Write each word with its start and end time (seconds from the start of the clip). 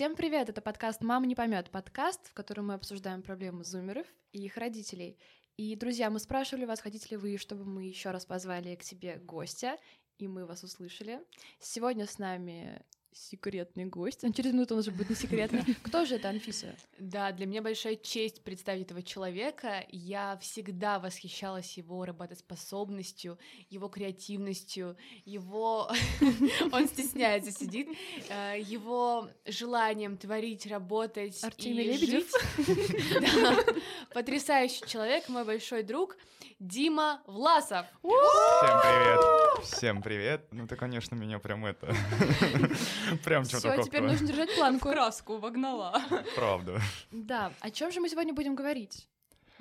Всем 0.00 0.16
привет! 0.16 0.48
Это 0.48 0.62
подкаст 0.62 1.02
«Мама 1.02 1.26
не 1.26 1.34
поймет», 1.34 1.70
подкаст, 1.70 2.26
в 2.30 2.32
котором 2.32 2.68
мы 2.68 2.72
обсуждаем 2.72 3.20
проблемы 3.20 3.64
зумеров 3.64 4.06
и 4.32 4.46
их 4.46 4.56
родителей. 4.56 5.18
И, 5.58 5.76
друзья, 5.76 6.08
мы 6.08 6.20
спрашивали 6.20 6.64
вас, 6.64 6.80
хотите 6.80 7.08
ли 7.10 7.16
вы, 7.18 7.36
чтобы 7.36 7.66
мы 7.66 7.84
еще 7.84 8.10
раз 8.10 8.24
позвали 8.24 8.76
к 8.76 8.82
себе 8.82 9.18
гостя, 9.18 9.76
и 10.16 10.26
мы 10.26 10.46
вас 10.46 10.62
услышали. 10.62 11.20
Сегодня 11.58 12.06
с 12.06 12.18
нами 12.18 12.82
секретный 13.12 13.86
гость. 13.86 14.24
А 14.24 14.32
через 14.32 14.52
минуту 14.52 14.74
он 14.74 14.80
уже 14.80 14.90
будет 14.90 15.10
не 15.10 15.16
секретный. 15.16 15.62
Кто 15.82 16.04
же 16.04 16.16
это, 16.16 16.28
Анфиса? 16.28 16.74
Да, 16.98 17.32
для 17.32 17.46
меня 17.46 17.62
большая 17.62 17.96
честь 17.96 18.42
представить 18.42 18.86
этого 18.86 19.02
человека. 19.02 19.84
Я 19.90 20.38
всегда 20.40 20.98
восхищалась 20.98 21.76
его 21.76 22.04
работоспособностью, 22.04 23.38
его 23.68 23.88
креативностью, 23.88 24.96
его... 25.24 25.90
Он 26.72 26.88
стесняется, 26.88 27.50
сидит. 27.50 27.88
Э, 28.28 28.56
его 28.60 29.28
желанием 29.46 30.16
творить, 30.16 30.66
работать 30.66 31.42
Артемий 31.42 31.92
Лебедев. 31.92 32.30
Потрясающий 34.14 34.86
человек, 34.86 35.28
мой 35.28 35.44
большой 35.44 35.82
друг 35.82 36.16
Дима 36.60 37.22
Власов. 37.26 37.86
Всем 38.02 38.80
привет! 38.82 39.64
Всем 39.64 40.02
привет! 40.02 40.46
Ну 40.52 40.66
ты, 40.66 40.76
конечно, 40.76 41.14
меня 41.14 41.38
прям 41.38 41.64
это... 41.64 41.86
Прям 43.24 43.46
что-то 43.46 43.72
Все, 43.72 43.82
теперь 43.82 44.02
нужно 44.02 44.26
держать 44.26 44.54
планку. 44.54 44.90
Краску 44.90 45.38
вогнала. 45.38 45.98
Правда. 46.36 46.78
Да. 47.12 47.50
О 47.60 47.70
чем 47.70 47.90
же 47.90 48.00
мы 48.00 48.10
сегодня 48.10 48.34
будем 48.34 48.54
говорить? 48.54 49.08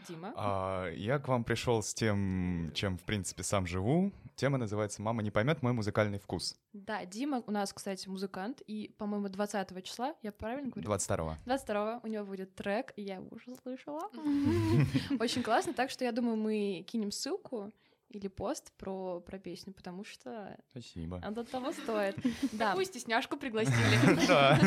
Дима? 0.09 0.33
А, 0.35 0.89
я 0.91 1.19
к 1.19 1.29
вам 1.29 1.45
пришел 1.45 1.81
с 1.81 1.93
тем, 1.93 2.73
чем, 2.75 2.97
в 2.97 3.03
принципе, 3.03 3.43
сам 3.43 3.65
живу. 3.65 4.11
Тема 4.39 4.57
называется 4.57 5.01
«Мама 5.01 5.21
не 5.21 5.31
поймет 5.31 5.61
мой 5.61 5.73
музыкальный 5.73 6.17
вкус». 6.17 6.55
Да, 6.71 7.03
Дима 7.03 7.43
у 7.45 7.51
нас, 7.51 7.73
кстати, 7.73 8.07
музыкант, 8.07 8.61
и, 8.61 8.95
по-моему, 8.97 9.27
20 9.27 9.83
числа, 9.83 10.15
я 10.21 10.31
правильно 10.31 10.69
говорю? 10.69 10.89
22-го. 10.89 11.35
22-го 11.45 11.99
у 12.03 12.07
него 12.07 12.23
будет 12.23 12.55
трек, 12.55 12.93
я 12.95 13.15
его 13.15 13.27
уже 13.31 13.53
слышала. 13.61 14.09
Очень 15.19 15.43
классно, 15.43 15.73
так 15.73 15.89
что 15.89 16.05
я 16.05 16.13
думаю, 16.13 16.37
мы 16.37 16.85
кинем 16.87 17.11
ссылку, 17.11 17.73
или 18.11 18.29
пост 18.29 18.71
про, 18.77 19.19
про 19.19 19.37
песню, 19.39 19.73
потому 19.73 20.05
что 20.05 20.57
Спасибо. 20.71 21.21
оно 21.21 21.43
того 21.43 21.73
стоит. 21.73 22.15
Да. 22.53 22.69
Такую 22.69 22.85
стесняшку 22.85 23.35
пригласили. 23.35 24.25
Да. 24.27 24.57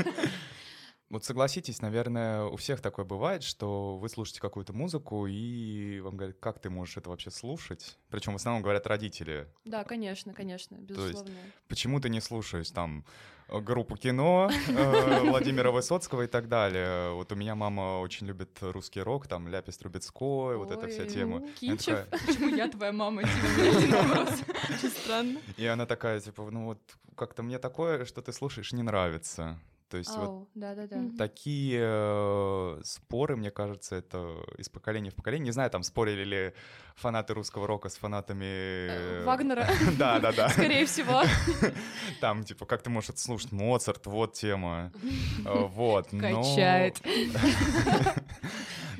Вот 1.12 1.26
согласитесь, 1.26 1.82
наверное, 1.82 2.44
у 2.44 2.56
всех 2.56 2.80
такое 2.80 3.04
бывает, 3.04 3.42
что 3.42 3.98
вы 3.98 4.08
слушаете 4.08 4.40
какую-то 4.40 4.72
музыку, 4.72 5.26
и 5.26 6.00
вам 6.00 6.16
говорят, 6.16 6.38
как 6.40 6.58
ты 6.58 6.70
можешь 6.70 6.96
это 6.96 7.10
вообще 7.10 7.30
слушать? 7.30 7.98
Причем 8.08 8.32
в 8.32 8.36
основном 8.36 8.62
говорят 8.62 8.86
родители. 8.86 9.46
Да, 9.66 9.84
конечно, 9.84 10.32
конечно, 10.32 10.76
безусловно. 10.76 11.24
То 11.24 11.30
есть, 11.30 11.54
почему 11.68 12.00
ты 12.00 12.08
не 12.08 12.22
слушаешь 12.22 12.70
там 12.70 13.04
группу 13.46 13.94
кино 13.96 14.50
э, 14.68 15.20
Владимира 15.28 15.70
Высоцкого 15.70 16.22
и 16.22 16.28
так 16.28 16.48
далее? 16.48 17.12
Вот 17.12 17.30
у 17.30 17.34
меня 17.34 17.54
мама 17.56 18.00
очень 18.00 18.26
любит 18.26 18.56
русский 18.62 19.02
рок, 19.02 19.26
там 19.26 19.48
Ляпис 19.48 19.76
Трубецкой, 19.76 20.56
вот 20.56 20.70
эта 20.70 20.86
вся 20.88 21.04
тема. 21.04 21.40
Ну, 21.40 21.52
Кинчев. 21.60 22.08
Почему 22.08 22.48
я 22.48 22.68
твоя 22.68 22.92
мама? 22.92 23.20
Очень 23.60 24.88
странно. 24.88 25.40
И 25.58 25.66
она 25.66 25.84
такая, 25.84 26.20
типа, 26.20 26.48
ну 26.50 26.64
вот 26.64 26.80
как-то 27.16 27.42
мне 27.42 27.58
такое, 27.58 28.06
что 28.06 28.22
ты 28.22 28.32
слушаешь, 28.32 28.72
не 28.72 28.82
нравится. 28.82 29.58
То 29.92 29.98
есть 29.98 30.16
Ау, 30.16 30.38
вот 30.38 30.48
да, 30.54 30.74
да, 30.74 30.86
да. 30.86 30.96
такие 31.18 31.78
э, 31.82 32.80
споры, 32.82 33.36
мне 33.36 33.50
кажется, 33.50 33.94
это 33.96 34.42
из 34.56 34.70
поколения 34.70 35.10
в 35.10 35.14
поколение. 35.14 35.44
Не 35.44 35.50
знаю, 35.50 35.68
там 35.68 35.82
спорили 35.82 36.24
ли 36.24 36.54
фанаты 36.96 37.34
русского 37.34 37.66
рока 37.66 37.90
с 37.90 37.96
фанатами... 37.96 38.88
Э, 38.88 39.24
Вагнера. 39.26 39.68
Да, 39.98 40.18
да, 40.18 40.32
да. 40.32 40.48
Скорее 40.48 40.86
всего. 40.86 41.22
Там, 42.22 42.42
типа, 42.42 42.64
как 42.64 42.80
ты 42.80 42.88
можешь 42.88 43.10
это 43.10 43.20
слушать? 43.20 43.52
Моцарт, 43.52 44.06
вот 44.06 44.32
тема. 44.32 44.90
Э, 45.44 45.66
Вот, 45.66 46.10
но... 46.12 46.42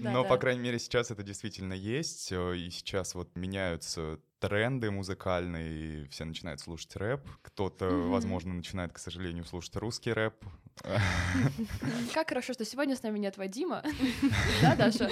Но, 0.03 0.25
по 0.25 0.37
крайней 0.39 0.61
мере, 0.61 0.79
сейчас 0.79 1.11
это 1.11 1.23
действительно 1.23 1.73
есть, 1.75 2.33
э, 2.33 2.57
и 2.57 2.71
сейчас 2.71 3.15
вот 3.15 3.35
меняются 3.37 4.19
тренды 4.41 4.91
музыкальные, 4.91 6.03
и 6.03 6.09
все 6.09 6.25
начинают 6.25 6.61
слушать 6.61 6.97
рэп. 6.97 7.21
Кто-то, 7.43 7.87
возможно, 7.89 8.53
начинает, 8.53 8.93
к 8.93 8.99
сожалению, 8.99 9.45
слушать 9.45 9.77
русский 9.77 10.13
рэп. 10.13 10.35
Как 12.15 12.29
хорошо, 12.29 12.53
что 12.53 12.65
сегодня 12.65 12.97
с 12.97 13.03
нами 13.03 13.19
нет 13.19 13.37
Вадима. 13.37 13.83
Да, 14.63 14.75
Даша 14.77 15.09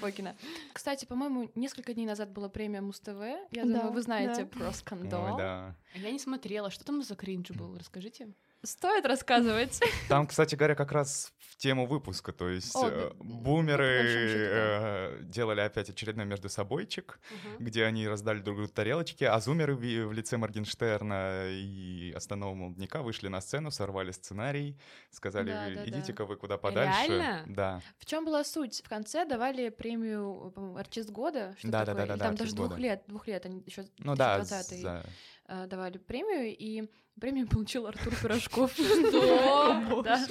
Фокина. 0.00 0.36
Кстати, 0.72 1.06
по-моему, 1.06 1.50
несколько 1.54 1.94
дней 1.94 2.06
назад 2.06 2.30
была 2.30 2.48
премия 2.48 2.80
Муз-ТВ. 2.80 3.20
Я 3.52 3.62
думаю, 3.64 3.90
вы 3.90 4.02
знаете 4.02 4.44
про 4.44 4.72
скандал. 4.72 5.36
да. 5.38 5.76
Я 5.94 6.10
не 6.10 6.18
смотрела. 6.18 6.70
Что 6.70 6.84
там 6.84 7.02
за 7.02 7.14
кринж 7.16 7.50
был? 7.50 7.76
Расскажите. 7.78 8.28
Стоит 8.64 9.06
рассказывать. 9.06 9.80
Там, 10.08 10.26
кстати 10.26 10.54
говоря, 10.54 10.74
как 10.74 10.92
раз 10.92 11.32
в 11.38 11.56
тему 11.56 11.86
выпуска, 11.86 12.32
то 12.32 12.48
есть 12.48 12.74
О, 12.74 12.88
э, 12.88 13.10
да. 13.10 13.14
Бумеры 13.24 13.86
э, 13.86 15.18
делали 15.22 15.60
опять 15.60 15.88
очередной 15.90 16.24
между 16.24 16.48
собойчик, 16.48 17.20
где 17.58 17.84
они 17.84 18.08
раздали 18.08 18.40
друг 18.40 18.56
другу 18.56 18.72
тарелочки, 18.72 19.24
а 19.24 19.38
зумеры 19.40 19.74
в, 19.76 19.80
в 19.80 20.12
лице 20.12 20.36
Моргенштерна 20.36 21.46
и 21.48 22.12
основного 22.12 22.54
молодняка 22.54 23.02
вышли 23.02 23.28
на 23.28 23.40
сцену, 23.40 23.70
сорвали 23.70 24.10
сценарий, 24.10 24.78
сказали, 25.10 25.50
Да, 25.52 25.68
да, 25.68 25.74
да. 25.76 25.88
идите-ка 25.88 26.24
вы 26.24 26.36
куда 26.36 26.58
подальше. 26.58 27.08
Реально? 27.08 27.44
Да. 27.46 27.80
В 27.98 28.06
чем 28.06 28.24
была 28.24 28.44
суть? 28.44 28.82
В 28.84 28.88
конце 28.88 29.24
давали 29.24 29.68
премию 29.68 30.52
по-моему, 30.54 30.76
артист 30.78 31.10
года, 31.10 31.54
что 31.58 31.68
Да, 31.68 31.84
да, 31.84 31.92
такое, 31.92 32.02
да, 32.02 32.06
да, 32.06 32.14
или 32.14 32.18
да, 32.20 32.24
там 32.26 32.34
даже 32.36 32.54
двух 32.54 32.68
года. 32.70 32.80
лет, 32.80 33.02
двух 33.06 33.26
лет, 33.28 33.46
они 33.46 33.62
еще 33.66 33.84
Ну 33.98 34.16
да, 34.16 34.36
20 34.38 34.80
за- 34.80 35.04
э, 35.48 35.66
давали 35.66 35.98
премию, 35.98 36.56
и 36.56 36.88
премию 37.20 37.46
получил 37.48 37.86
Артур 37.86 38.12
Пирожков. 38.22 38.72
Что? 38.74 40.02
Да. 40.02 40.26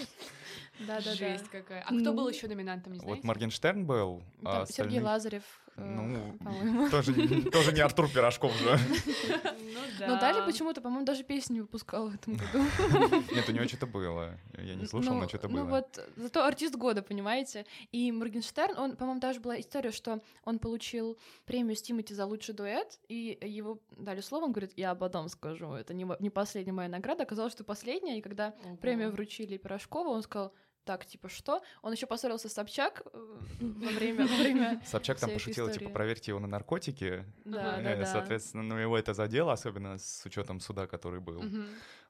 Да. 0.87 0.99
Жесть 1.01 1.49
какая. 1.51 1.81
А 1.81 1.85
кто 1.85 1.93
Ну. 1.95 2.13
был 2.13 2.27
еще 2.29 2.47
номинантом, 2.47 2.93
не 2.93 2.99
Вот 2.99 3.05
знаете? 3.05 3.27
Моргенштерн 3.27 3.85
был, 3.85 4.23
а 4.43 4.65
Сергей 4.65 4.99
остальные- 4.99 5.01
Лазарев, 5.03 5.43
Ну, 5.75 6.37
по-моему. 6.43 6.89
тоже, 6.89 7.13
тоже 7.49 7.71
не 7.73 7.81
Артур 7.81 8.07
Пирожков 8.09 8.53
же. 8.57 8.77
Ну 9.73 9.79
да. 9.99 10.07
Но 10.07 10.19
Дали 10.19 10.45
почему-то, 10.45 10.81
по-моему, 10.81 11.05
даже 11.05 11.23
песню 11.23 11.55
не 11.55 11.61
выпускал 11.61 12.09
в 12.09 12.15
этом 12.15 12.35
году. 12.35 12.59
Нет, 13.33 13.49
у 13.49 13.51
него 13.51 13.65
что-то 13.67 13.87
было. 13.87 14.37
Я 14.57 14.75
не 14.75 14.85
слушал, 14.85 15.13
Ну, 15.13 15.21
но 15.21 15.27
что-то 15.27 15.47
Ну 15.47 15.65
было. 15.65 15.69
вот, 15.69 15.99
зато 16.15 16.45
артист 16.45 16.75
года, 16.75 17.01
понимаете? 17.01 17.65
И 17.91 18.11
Моргенштерн, 18.11 18.77
он, 18.77 18.95
по-моему, 18.95 19.19
даже 19.19 19.39
была 19.39 19.59
история, 19.59 19.91
что 19.91 20.19
он 20.45 20.59
получил 20.59 21.17
премию 21.45 21.75
с 21.75 21.81
Тимати 21.81 22.13
за 22.13 22.25
лучший 22.25 22.53
дуэт, 22.53 22.99
и 23.07 23.37
его 23.41 23.79
дали 23.97 24.21
слово, 24.21 24.45
он 24.45 24.51
говорит, 24.51 24.73
я 24.75 24.93
потом 24.95 25.27
скажу, 25.29 25.73
это 25.73 25.93
не, 25.93 26.29
последняя 26.29 26.73
моя 26.73 26.89
награда. 26.89 27.23
Оказалось, 27.23 27.53
что 27.53 27.63
последняя, 27.63 28.17
и 28.19 28.21
когда 28.21 28.53
Ого. 28.65 28.75
премию 28.77 29.11
вручили 29.11 29.57
Пирожкову, 29.57 30.11
он 30.11 30.21
сказал, 30.23 30.53
так, 30.85 31.05
типа, 31.05 31.29
что? 31.29 31.61
Он 31.81 31.93
еще 31.93 32.05
поссорился 32.07 32.49
с 32.49 32.53
Собчак 32.53 33.03
э, 33.13 33.37
во 33.59 33.89
время, 33.91 34.25
во 34.27 34.35
время 34.35 34.81
Собчак 34.85 35.19
там 35.19 35.31
пошутила, 35.31 35.71
типа, 35.71 35.89
проверьте 35.89 36.31
его 36.31 36.39
на 36.39 36.47
наркотики. 36.47 37.23
Да, 37.45 37.75
Ага. 37.75 37.83
да, 37.83 37.91
Э, 37.91 37.99
да. 37.99 38.05
Соответственно, 38.05 38.63
ну 38.63 38.77
его 38.77 38.97
это 38.97 39.13
задело, 39.13 39.53
особенно 39.53 39.97
с 39.97 40.25
учетом 40.25 40.59
суда, 40.59 40.87
который 40.87 41.19
был. 41.19 41.43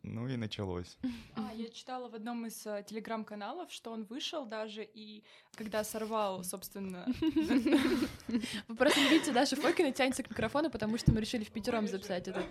Ну 0.04 0.28
и 0.28 0.36
началось. 0.36 0.98
А, 1.36 1.52
я 1.56 1.70
читала 1.70 2.10
в 2.10 2.16
одном 2.16 2.46
из 2.46 2.66
э, 2.68 2.84
телеграм-каналов, 2.88 3.72
что 3.72 3.92
он 3.92 4.04
вышел 4.04 4.46
даже 4.46 4.88
и 4.94 5.24
когда 5.56 5.84
сорвал, 5.84 6.44
собственно, 6.44 7.06
Вы 8.68 8.76
просто 8.76 9.00
не 9.00 9.10
видите, 9.10 9.32
Даша 9.32 9.56
Фокина 9.56 9.92
тянется 9.92 10.24
к 10.24 10.30
микрофону, 10.30 10.70
потому 10.70 10.98
что 10.98 11.12
мы 11.12 11.22
решили 11.22 11.44
в 11.44 11.52
пятером 11.52 11.88
записать 11.88 12.28
этот. 12.28 12.46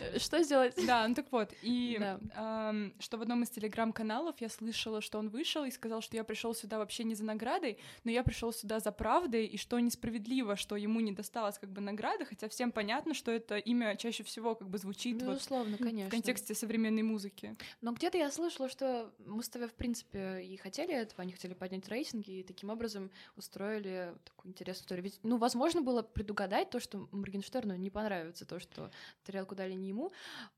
Э, 0.00 0.18
Что 0.18 0.42
сделать? 0.42 0.74
да, 0.86 1.06
ну 1.06 1.14
так 1.14 1.26
вот, 1.30 1.52
и 1.62 1.98
что 2.98 3.18
в 3.18 3.22
одном 3.22 3.42
из 3.42 3.50
телеграм-каналов 3.50 4.36
я 4.40 4.48
слышала, 4.48 5.00
что 5.00 5.18
он 5.18 5.28
вышел 5.28 5.64
и 5.64 5.70
сказал, 5.70 6.00
что 6.00 6.16
я 6.16 6.24
пришел 6.24 6.54
сюда 6.54 6.78
вообще 6.78 7.04
не 7.04 7.14
за 7.14 7.24
наградой, 7.24 7.78
но 8.04 8.10
я 8.10 8.22
пришел 8.22 8.52
сюда 8.52 8.80
за 8.80 8.92
правдой, 8.92 9.46
и 9.46 9.56
что 9.56 9.78
несправедливо, 9.78 10.56
что 10.56 10.76
ему 10.76 11.00
не 11.00 11.12
досталась 11.12 11.58
как 11.58 11.70
бы 11.70 11.80
награда, 11.80 12.24
хотя 12.24 12.48
всем 12.48 12.72
понятно, 12.72 13.14
что 13.14 13.30
это 13.30 13.56
имя 13.56 13.96
чаще 13.96 14.24
всего 14.24 14.54
как 14.54 14.68
бы 14.68 14.78
звучит 14.78 15.22
вот 15.22 15.42
в 15.42 16.08
контексте 16.10 16.54
современной 16.86 17.02
музыки. 17.02 17.56
Но 17.80 17.92
где-то 17.92 18.18
я 18.18 18.30
слышала, 18.30 18.68
что 18.68 19.12
Муз-ТВ, 19.26 19.70
в 19.70 19.74
принципе, 19.74 20.42
и 20.42 20.56
хотели 20.56 20.94
этого, 20.94 21.22
они 21.22 21.32
хотели 21.32 21.54
поднять 21.54 21.88
рейтинги, 21.88 22.40
и 22.40 22.42
таким 22.42 22.70
образом 22.70 23.10
устроили 23.36 24.14
такую 24.24 24.50
интересную 24.50 24.82
историю. 24.84 25.04
Ведь, 25.04 25.18
ну, 25.22 25.36
возможно 25.36 25.82
было 25.82 26.02
предугадать 26.02 26.70
то, 26.70 26.80
что 26.80 27.08
Моргенштерну 27.10 27.74
не 27.76 27.90
понравится 27.90 28.44
то, 28.44 28.60
что 28.60 28.90
тарелку 29.24 29.54
дали 29.54 29.72
не 29.72 29.88
ему. 29.88 30.12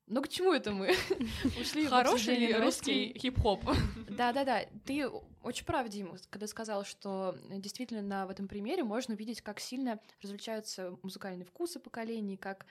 Но 0.07 0.21
к 0.23 0.29
чему 0.29 0.53
это 0.53 0.73
мы? 0.73 0.95
Ушли 1.61 1.87
Хороший 1.87 2.53
русский 2.61 3.19
хип-хоп? 3.19 3.65
Да-да-да, 4.11 4.65
ты 4.85 5.09
очень 5.43 5.65
прав, 5.65 5.89
Дима, 5.89 6.17
когда 6.31 6.47
сказал, 6.47 6.85
что 6.85 7.37
действительно 7.49 8.03
на, 8.03 8.27
в 8.27 8.31
этом 8.31 8.49
примере 8.49 8.85
можно 8.85 9.15
увидеть, 9.15 9.41
как 9.41 9.61
сильно 9.61 9.99
различаются 10.23 10.97
музыкальные 11.03 11.47
вкусы 11.47 11.79
поколений, 11.79 12.37
как 12.37 12.67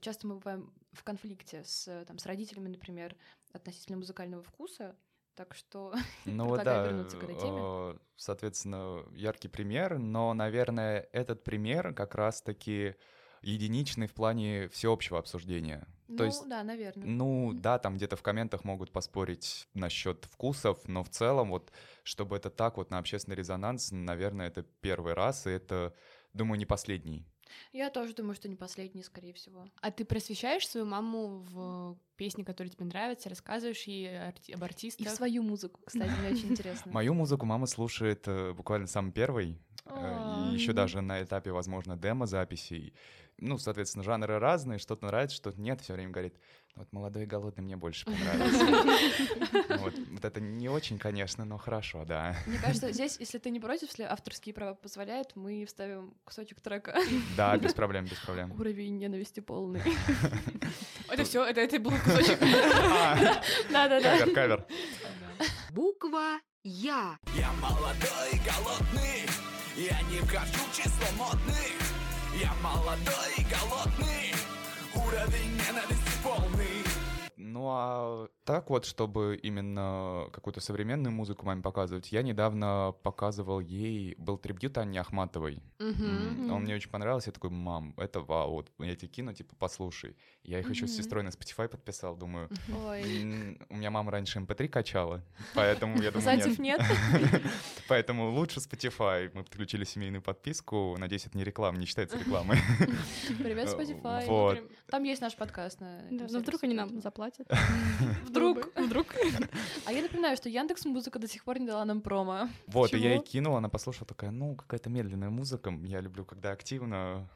часто 0.00 0.26
мы 0.26 0.36
бываем 0.36 0.72
в 0.92 1.04
конфликте 1.04 1.64
с, 1.64 2.04
там, 2.06 2.18
с 2.18 2.26
родителями, 2.26 2.68
например, 2.68 3.16
относительно 3.52 3.98
музыкального 3.98 4.42
вкуса. 4.42 4.96
Так 5.34 5.54
что 5.54 5.94
Ну 6.26 6.44
Предлагаю 6.44 6.64
да, 6.64 6.86
вернуться 6.90 7.16
к 7.16 7.22
этой 7.24 7.36
теме. 7.36 7.98
соответственно, 8.16 9.04
яркий 9.14 9.48
пример, 9.48 9.98
но, 9.98 10.34
наверное, 10.34 11.08
этот 11.12 11.42
пример 11.42 11.94
как 11.94 12.14
раз-таки 12.14 12.96
единичный 13.40 14.06
в 14.06 14.14
плане 14.14 14.68
всеобщего 14.68 15.18
обсуждения. 15.18 15.86
Ну, 16.08 16.16
То 16.18 16.24
есть, 16.24 16.46
да, 16.46 16.62
наверное. 16.62 17.06
ну, 17.06 17.52
да, 17.54 17.78
там 17.78 17.96
где-то 17.96 18.16
в 18.16 18.22
комментах 18.22 18.64
могут 18.64 18.92
поспорить 18.92 19.66
насчет 19.72 20.26
вкусов, 20.26 20.78
но 20.86 21.02
в 21.02 21.08
целом 21.08 21.48
вот, 21.50 21.72
чтобы 22.02 22.36
это 22.36 22.50
так 22.50 22.76
вот 22.76 22.90
на 22.90 22.98
общественный 22.98 23.36
резонанс, 23.36 23.90
наверное, 23.90 24.48
это 24.48 24.62
первый 24.62 25.14
раз, 25.14 25.46
и 25.46 25.50
это, 25.50 25.94
думаю, 26.34 26.58
не 26.58 26.66
последний. 26.66 27.26
Я 27.72 27.90
тоже 27.90 28.14
думаю, 28.14 28.34
что 28.34 28.48
не 28.48 28.56
последний, 28.56 29.02
скорее 29.02 29.32
всего. 29.32 29.66
А 29.80 29.90
ты 29.90 30.04
просвещаешь 30.04 30.66
свою 30.68 30.86
маму 30.86 31.38
в 31.50 31.96
песни, 32.16 32.42
которые 32.42 32.70
тебе 32.70 32.84
нравятся, 32.86 33.28
рассказываешь 33.28 33.82
ей 33.84 34.06
арти- 34.08 34.52
об 34.54 34.60
И 34.62 34.64
артистах? 34.64 35.08
в 35.08 35.10
свою 35.16 35.42
музыку, 35.42 35.80
кстати, 35.84 36.10
мне 36.20 36.30
очень 36.32 36.50
интересно. 36.52 36.92
Мою 36.92 37.14
музыку 37.14 37.46
мама 37.46 37.66
слушает 37.66 38.24
э, 38.26 38.52
буквально 38.52 38.86
самый 38.86 39.12
первый. 39.12 39.58
И 39.86 40.54
еще 40.54 40.72
даже 40.72 41.00
на 41.00 41.22
этапе, 41.22 41.50
возможно, 41.52 41.96
демо-записей. 41.96 42.94
Ну, 43.38 43.58
соответственно, 43.58 44.04
жанры 44.04 44.38
разные, 44.38 44.78
что-то 44.78 45.06
нравится, 45.06 45.36
что-то 45.36 45.60
нет, 45.60 45.80
все 45.80 45.94
время 45.94 46.10
говорит, 46.10 46.36
«Ну 46.74 46.82
вот 46.82 46.92
молодой 46.92 47.24
и 47.24 47.26
голодный 47.26 47.64
мне 47.64 47.76
больше 47.76 48.04
понравился. 48.04 49.78
Вот 50.12 50.24
это 50.24 50.40
не 50.40 50.68
очень, 50.68 50.98
конечно, 50.98 51.44
но 51.44 51.58
хорошо, 51.58 52.04
да. 52.04 52.36
Мне 52.46 52.58
кажется, 52.58 52.92
здесь, 52.92 53.16
если 53.18 53.38
ты 53.38 53.50
не 53.50 53.58
против, 53.58 53.88
если 53.88 54.04
авторские 54.04 54.54
права 54.54 54.74
позволяют, 54.74 55.34
мы 55.34 55.64
вставим 55.66 56.14
кусочек 56.24 56.60
трека. 56.60 56.94
Да, 57.36 57.56
без 57.56 57.74
проблем, 57.74 58.04
без 58.04 58.18
проблем. 58.18 58.52
Уровень 58.52 58.98
ненависти 58.98 59.40
полный. 59.40 59.82
Это 61.10 61.24
все, 61.24 61.44
это, 61.44 61.60
это 61.60 61.78
был 61.78 61.92
кусочек. 62.04 62.38
А, 62.40 63.42
Да-да-да. 63.70 64.18
Кавер, 64.18 64.34
кавер. 64.34 64.66
Буква 65.72 66.38
Я. 66.62 67.18
Я 67.36 67.52
молодой 67.60 68.30
и 68.32 68.38
голодный 68.38 69.41
Я 69.76 69.98
не 70.02 70.18
вхожу 70.20 70.60
в 70.70 70.76
число 70.76 71.06
модных 71.16 71.56
Я 72.38 72.52
молодой 72.62 73.32
и 73.38 73.42
голодный. 73.44 74.34
Уровень 74.94 75.56
ненависти 75.56 75.91
Ну 77.52 77.66
а 77.68 78.28
так 78.44 78.70
вот, 78.70 78.86
чтобы 78.86 79.38
именно 79.42 80.26
какую-то 80.32 80.60
современную 80.60 81.12
музыку 81.12 81.44
маме 81.44 81.62
показывать, 81.62 82.10
я 82.10 82.22
недавно 82.22 82.94
показывал 83.02 83.60
ей, 83.60 84.14
был 84.16 84.38
трибьют 84.38 84.78
Анне 84.78 85.00
Ахматовой. 85.00 85.62
М, 85.78 86.50
Он 86.50 86.62
мне 86.62 86.74
очень 86.74 86.90
понравился, 86.90 87.28
я 87.28 87.32
такой, 87.32 87.50
мам, 87.50 87.94
это 87.98 88.20
вау, 88.20 88.52
вот 88.52 88.72
я 88.78 88.96
тебе 88.96 89.08
кину, 89.08 89.34
типа, 89.34 89.54
послушай. 89.58 90.16
Я 90.42 90.60
их 90.60 90.70
еще 90.70 90.86
с 90.86 90.96
сестрой 90.96 91.22
на 91.22 91.28
Spotify 91.28 91.68
подписал, 91.68 92.16
думаю, 92.16 92.48
Ой. 92.86 93.22
«М, 93.22 93.58
у 93.68 93.76
меня 93.76 93.90
мама 93.90 94.10
раньше 94.10 94.38
MP3 94.40 94.68
качала, 94.68 95.22
поэтому 95.54 96.00
я 96.00 96.10
думаю, 96.10 96.36
нет. 96.58 96.58
нет. 96.58 96.80
Поэтому 97.88 98.30
лучше 98.30 98.60
Spotify. 98.60 99.30
Мы 99.34 99.44
подключили 99.44 99.84
семейную 99.84 100.22
подписку, 100.22 100.96
надеюсь, 100.98 101.26
это 101.26 101.36
не 101.36 101.44
реклама, 101.44 101.76
не 101.78 101.84
считается 101.84 102.16
рекламой. 102.18 102.56
Привет, 103.38 103.68
Spotify. 103.68 104.26
Вот. 104.26 104.58
Там 104.86 105.02
есть 105.04 105.20
наш 105.20 105.36
подкаст 105.36 105.80
но 105.80 105.88
сервисе, 106.28 106.38
вдруг 106.38 106.62
они 106.64 106.74
нам 106.74 107.00
заплатят. 107.00 107.41
Вдруг, 108.26 108.68
вдруг. 108.76 109.06
А 109.86 109.92
я 109.92 110.02
напоминаю, 110.02 110.36
что 110.36 110.48
Яндекс 110.48 110.84
Музыка 110.84 111.18
до 111.18 111.28
сих 111.28 111.44
пор 111.44 111.58
не 111.58 111.66
дала 111.66 111.84
нам 111.84 112.00
промо. 112.00 112.48
Вот, 112.66 112.92
и 112.94 112.98
я 112.98 113.10
ей 113.10 113.14
Чего? 113.18 113.24
кинул, 113.24 113.56
она 113.56 113.68
послушала, 113.68 114.06
такая, 114.06 114.30
ну, 114.30 114.54
какая-то 114.56 114.90
медленная 114.90 115.30
музыка. 115.30 115.70
Я 115.84 116.00
люблю, 116.00 116.24
когда 116.24 116.52
активно, 116.52 117.28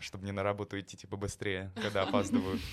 чтобы 0.00 0.24
мне 0.24 0.32
на 0.32 0.42
работу 0.42 0.78
идти, 0.78 0.96
типа, 0.96 1.16
быстрее, 1.16 1.70
когда 1.80 2.02
опаздываю. 2.02 2.58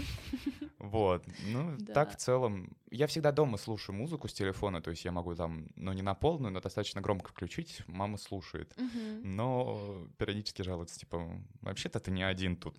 Вот, 0.80 1.24
ну, 1.46 1.78
Да. 1.80 1.94
так 1.94 2.12
в 2.12 2.18
целом. 2.18 2.76
Я 2.92 3.08
всегда 3.08 3.32
дома 3.32 3.58
слушаю 3.58 3.96
музыку 3.96 4.28
с 4.28 4.34
телефона, 4.34 4.82
то 4.82 4.92
есть 4.92 5.06
я 5.06 5.14
могу 5.14 5.34
там, 5.34 5.68
ну, 5.78 5.94
не 5.94 6.02
на 6.02 6.14
полную, 6.14 6.52
но 6.52 6.60
достаточно 6.60 7.00
громко 7.00 7.30
включить, 7.30 7.82
мама 7.88 8.18
слушает. 8.18 8.74
Мгм. 8.76 9.22
Но 9.24 10.06
периодически 10.18 10.62
жалуется, 10.62 11.00
типа, 11.00 11.26
вообще-то 11.62 12.02
ты 12.02 12.12
не 12.12 12.24
один 12.24 12.58
тут. 12.58 12.76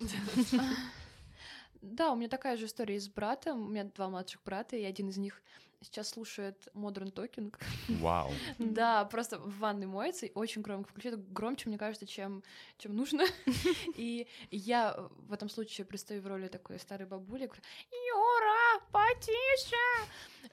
Да, 1.85 2.11
у 2.11 2.15
меня 2.15 2.29
такая 2.29 2.57
же 2.57 2.65
история 2.65 2.95
и 2.95 2.99
с 2.99 3.07
братом. 3.07 3.61
У 3.61 3.69
меня 3.69 3.83
два 3.83 4.09
младших 4.09 4.41
брата, 4.43 4.75
и 4.75 4.83
один 4.83 5.09
из 5.09 5.17
них 5.17 5.41
сейчас 5.81 6.09
слушает 6.09 6.67
Modern 6.73 7.13
Talking. 7.13 7.53
Вау. 7.99 8.31
Да, 8.57 9.05
просто 9.05 9.37
в 9.37 9.59
ванной 9.59 9.85
моется 9.85 10.25
и 10.25 10.31
очень 10.33 10.61
громко 10.61 10.89
включает. 10.89 11.31
Громче, 11.31 11.69
мне 11.69 11.77
кажется, 11.77 12.07
чем, 12.07 12.43
чем 12.77 12.95
нужно. 12.95 13.23
И 13.95 14.27
я 14.49 14.97
в 15.27 15.33
этом 15.33 15.49
случае 15.49 15.85
предстаю 15.85 16.21
в 16.21 16.27
роли 16.27 16.47
такой 16.47 16.79
старой 16.79 17.07
бабули. 17.07 17.43
Юра, 17.91 18.81
потише! 18.91 19.75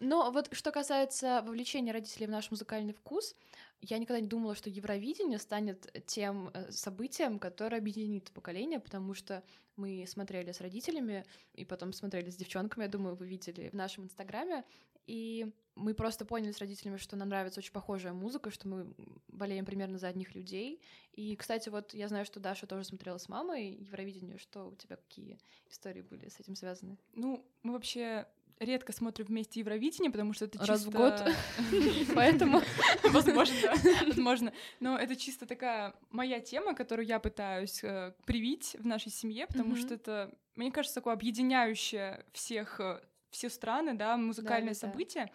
Но 0.01 0.31
вот 0.31 0.49
что 0.53 0.71
касается 0.71 1.43
вовлечения 1.47 1.93
родителей 1.93 2.27
в 2.27 2.31
наш 2.31 2.51
музыкальный 2.51 2.93
вкус, 2.93 3.35
я 3.83 3.99
никогда 3.99 4.21
не 4.21 4.29
думала, 4.29 4.55
что 4.55 4.71
Евровидение 4.71 5.39
станет 5.39 5.93
тем 6.07 6.51
э, 6.55 6.71
событием, 6.71 7.39
которое 7.39 7.79
объединит 7.79 8.31
поколение, 8.31 8.79
потому 8.79 9.13
что 9.13 9.43
мы 9.77 10.05
смотрели 10.07 10.53
с 10.53 10.61
родителями 10.61 11.25
и 11.55 11.65
потом 11.65 11.93
смотрели 11.93 12.31
с 12.31 12.37
девчонками, 12.37 12.85
я 12.85 12.89
думаю, 12.89 13.17
вы 13.17 13.27
видели 13.27 13.71
в 13.71 13.75
нашем 13.75 14.05
инстаграме, 14.05 14.65
и 15.07 15.53
мы 15.75 15.95
просто 15.95 16.25
поняли 16.25 16.53
с 16.53 16.59
родителями, 16.59 16.97
что 16.97 17.17
нам 17.17 17.29
нравится 17.29 17.59
очень 17.59 17.73
похожая 17.73 18.13
музыка, 18.13 18.51
что 18.51 18.69
мы 18.69 18.95
болеем 19.27 19.65
примерно 19.65 19.99
за 19.99 20.09
одних 20.09 20.35
людей. 20.35 20.81
И, 21.13 21.35
кстати, 21.35 21.71
вот 21.71 21.93
я 21.95 22.09
знаю, 22.09 22.25
что 22.25 22.39
Даша 22.39 22.67
тоже 22.67 22.85
смотрела 22.85 23.19
с 23.19 23.29
мамой 23.29 23.75
Евровидение. 23.75 24.39
Что 24.39 24.69
у 24.69 24.77
тебя 24.77 24.97
какие 24.97 25.39
истории 25.71 26.03
были 26.03 26.29
с 26.29 26.39
этим 26.39 26.55
связаны? 26.55 26.99
Ну, 27.15 27.45
мы 27.63 27.73
вообще 27.73 28.29
редко 28.65 28.93
смотрим 28.93 29.27
вместе 29.27 29.61
Евровидение, 29.61 30.11
потому 30.11 30.33
что 30.33 30.47
это 30.47 30.59
чисто... 30.59 30.73
Раз 30.73 30.85
в 30.85 30.91
год. 30.91 31.23
Поэтому 32.15 32.63
Возможно, 33.05 33.55
да, 33.63 33.75
возможно. 34.07 34.53
Но 34.81 34.99
это 34.99 35.17
чисто 35.17 35.47
такая 35.47 35.95
моя 36.11 36.41
тема, 36.41 36.75
которую 36.75 37.07
я 37.07 37.19
пытаюсь 37.19 37.83
э, 37.83 38.13
привить 38.25 38.77
в 38.79 38.87
нашей 38.87 39.11
семье, 39.11 39.47
потому 39.47 39.77
что 39.77 39.95
это, 39.95 40.33
мне 40.57 40.71
кажется, 40.71 40.95
такое 40.95 41.15
объединяющее 41.15 42.25
всех, 42.33 42.81
э, 42.81 43.01
все 43.31 43.49
страны, 43.51 43.95
да, 43.95 44.17
музыкальное 44.17 44.75
Да-да-да. 44.75 44.93
событие. 44.93 45.33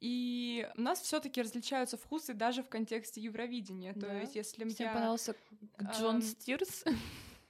И 0.00 0.68
у 0.76 0.80
нас 0.82 1.00
все-таки 1.00 1.40
различаются 1.40 1.96
вкусы 1.96 2.34
даже 2.34 2.62
в 2.62 2.68
контексте 2.68 3.20
Евровидения. 3.20 3.94
То 3.94 4.00
Да. 4.00 4.20
есть, 4.20 4.36
если 4.36 4.68
всем 4.68 4.88
я... 4.88 4.92
понравился 4.92 5.34
Джон 5.80 6.22
Стирс. 6.22 6.84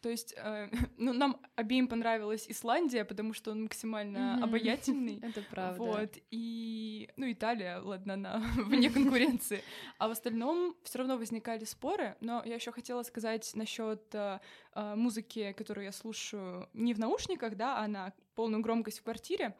То 0.01 0.09
есть, 0.11 0.35
э, 0.37 0.69
ну, 0.99 1.13
нам 1.13 1.41
обеим 1.57 1.89
понравилась 1.89 2.47
Исландия, 2.49 3.05
потому 3.05 3.33
что 3.33 3.51
он 3.51 3.65
максимально 3.65 4.35
Мгм. 4.37 4.45
обаятельный. 4.45 5.21
Это 5.23 5.43
правда. 5.43 5.83
Вот, 5.83 6.17
и, 6.31 7.09
ну, 7.17 7.31
Италия, 7.33 7.79
ладно, 7.79 8.15
она 8.15 8.39
вне 8.57 8.91
конкуренции. 8.91 9.63
А 9.99 10.09
в 10.09 10.11
остальном 10.11 10.77
все 10.83 10.99
равно 10.99 11.17
возникали 11.17 11.65
споры, 11.65 12.17
но 12.21 12.43
я 12.45 12.55
еще 12.55 12.73
хотела 12.73 13.03
сказать 13.03 13.51
насчет 13.55 14.15
э, 14.15 14.41
э, 14.75 14.95
музыки, 14.95 15.53
которую 15.57 15.85
я 15.85 15.93
слушаю 15.93 16.69
не 16.73 16.95
в 16.95 16.99
наушниках, 16.99 17.57
да, 17.57 17.79
а 17.79 17.89
на 17.89 18.13
полную 18.35 18.63
громкость 18.63 19.01
в 19.01 19.03
квартире. 19.03 19.57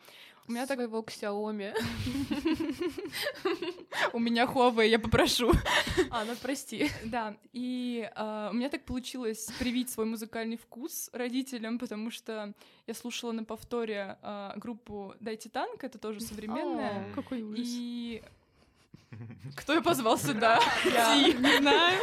У 0.49 0.53
меня 0.53 0.67
так... 0.67 0.79
Своего 0.79 1.03
Xiaomi. 1.03 1.75
У 4.13 4.19
меня 4.19 4.45
Huawei, 4.45 4.89
я 4.89 4.99
попрошу. 4.99 5.53
А, 6.11 6.25
ну 6.25 6.35
прости. 6.41 6.91
Да, 7.05 7.37
и 7.53 8.09
э, 8.15 8.49
у 8.51 8.55
меня 8.55 8.69
так 8.69 8.85
получилось 8.85 9.49
привить 9.59 9.91
свой 9.91 10.07
музыкальный 10.07 10.57
вкус 10.57 11.11
родителям, 11.13 11.79
потому 11.79 12.11
что 12.11 12.55
я 12.87 12.95
слушала 12.95 13.33
на 13.33 13.45
повторе 13.45 14.19
э, 14.23 14.53
группу 14.57 15.15
«Дайте 15.21 15.49
танк», 15.49 15.85
это 15.85 15.99
тоже 15.99 16.21
современная. 16.21 17.13
Какой 17.15 17.43
ужас. 17.43 17.67
И 17.67 18.23
кто 19.57 19.75
я 19.75 19.81
позвал 19.81 20.19
сюда? 20.19 20.61
Я 20.85 21.17
не 21.17 21.59
знаю. 21.59 22.01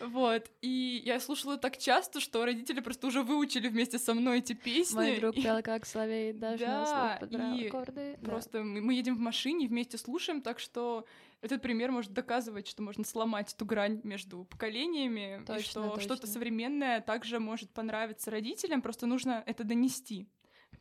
Вот. 0.00 0.50
И 0.62 1.02
я 1.04 1.20
слушала 1.20 1.56
так 1.56 1.78
часто, 1.78 2.20
что 2.20 2.44
родители 2.44 2.80
просто 2.80 3.06
уже 3.06 3.22
выучили 3.22 3.68
вместе 3.68 3.98
со 3.98 4.14
мной 4.14 4.38
эти 4.38 4.52
песни. 4.52 4.94
Мой 4.94 5.20
друг 5.20 5.36
И 5.36 5.42
пел 5.42 5.62
как 5.62 5.86
соловей, 5.86 6.32
даже 6.32 6.64
Да, 6.64 7.18
и 7.56 7.66
аккорды. 7.66 8.18
Просто 8.24 8.62
мы 8.62 8.80
мы 8.80 8.94
едем 8.94 9.16
в 9.16 9.20
машине, 9.20 9.66
вместе 9.66 9.98
слушаем, 9.98 10.42
так 10.42 10.58
что 10.58 11.06
этот 11.40 11.62
пример 11.62 11.90
может 11.90 12.12
доказывать, 12.12 12.68
что 12.68 12.82
можно 12.82 13.04
сломать 13.04 13.52
эту 13.52 13.64
грань 13.64 14.00
между 14.04 14.44
поколениями, 14.44 15.40
и 15.42 15.44
Точно, 15.44 15.62
что 15.62 15.88
точно. 15.90 16.02
что-то 16.02 16.26
современное 16.26 17.00
также 17.00 17.40
может 17.40 17.70
понравиться 17.70 18.30
родителям, 18.30 18.82
просто 18.82 19.06
нужно 19.06 19.42
это 19.46 19.64
донести. 19.64 20.28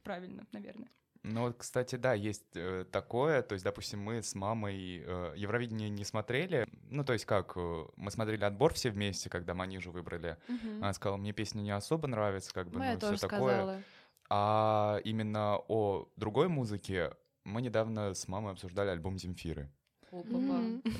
Правильно, 0.04 0.46
наверное. 0.52 0.90
Ну 1.24 1.44
вот, 1.44 1.56
кстати, 1.58 1.96
да, 1.96 2.14
есть 2.14 2.44
э, 2.56 2.86
такое. 2.92 3.42
То 3.44 3.54
есть, 3.54 3.64
допустим, 3.64 4.02
мы 4.02 4.22
с 4.22 4.36
мамой 4.36 5.04
э, 5.06 5.34
Евровидение 5.38 5.90
не 5.90 6.04
смотрели. 6.04 6.68
Ну, 6.90 7.06
то 7.06 7.14
есть 7.14 7.26
как, 7.26 7.54
э, 7.56 7.86
мы 7.96 8.12
смотрели 8.12 8.44
отбор 8.44 8.74
все 8.74 8.90
вместе, 8.90 9.30
когда 9.30 9.54
Манижу 9.54 9.92
выбрали. 9.92 10.38
Мгм. 10.50 10.84
Она 10.84 10.94
сказала, 10.94 11.18
мне 11.18 11.32
песня 11.32 11.62
не 11.62 11.72
особо 11.72 12.10
нравится, 12.10 12.54
как 12.54 12.70
бы, 12.70 12.80
Моя 12.80 12.94
ну, 12.94 12.98
все 12.98 13.08
тоже 13.08 13.22
такое. 13.22 13.54
сказала. 13.54 13.82
А 14.30 15.00
именно 15.06 15.60
о 15.70 16.10
другой 16.18 16.50
музыке 16.50 17.12
мы 17.46 17.62
недавно 17.62 18.14
с 18.14 18.28
мамой 18.28 18.52
обсуждали 18.52 18.90
альбом 18.90 19.18
Земфиры. 19.18 19.72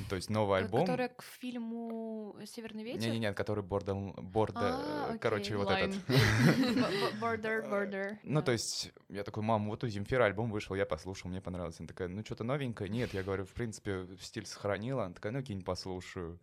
То 0.08 0.16
есть 0.16 0.28
новый 0.30 0.58
Ко- 0.60 0.64
альбом. 0.64 0.80
Которая 0.82 1.08
к 1.08 1.22
фильму 1.22 2.36
«Северный 2.46 2.82
ветер»? 2.84 3.00
Не-не-не, 3.00 3.32
который 3.32 3.62
border, 3.62 3.94
border, 4.20 4.60
А, 4.62 5.06
окей. 5.08 5.18
короче, 5.18 5.56
вот 5.56 5.66
line. 5.66 5.90
этот. 5.90 6.20
Border, 7.20 7.68
border. 7.70 8.16
Ну, 8.22 8.40
да. 8.40 8.42
то 8.42 8.52
есть, 8.52 8.92
я 9.08 9.22
такой, 9.24 9.42
мам, 9.42 9.68
вот 9.70 9.84
у 9.84 9.88
Земфира 9.88 10.24
альбом 10.24 10.50
вышел, 10.50 10.74
я 10.74 10.86
послушал, 10.86 11.30
мне 11.30 11.40
понравилось. 11.40 11.76
Она 11.78 11.88
такая, 11.88 12.08
ну, 12.08 12.24
что-то 12.24 12.44
новенькое? 12.44 12.90
Нет, 12.90 13.14
я 13.14 13.22
говорю, 13.22 13.44
в 13.44 13.52
принципе, 13.52 14.06
стиль 14.20 14.46
сохранила. 14.46 15.04
Она 15.04 15.14
такая, 15.14 15.32
ну, 15.32 15.42
кинь, 15.42 15.62
послушаю. 15.62 16.38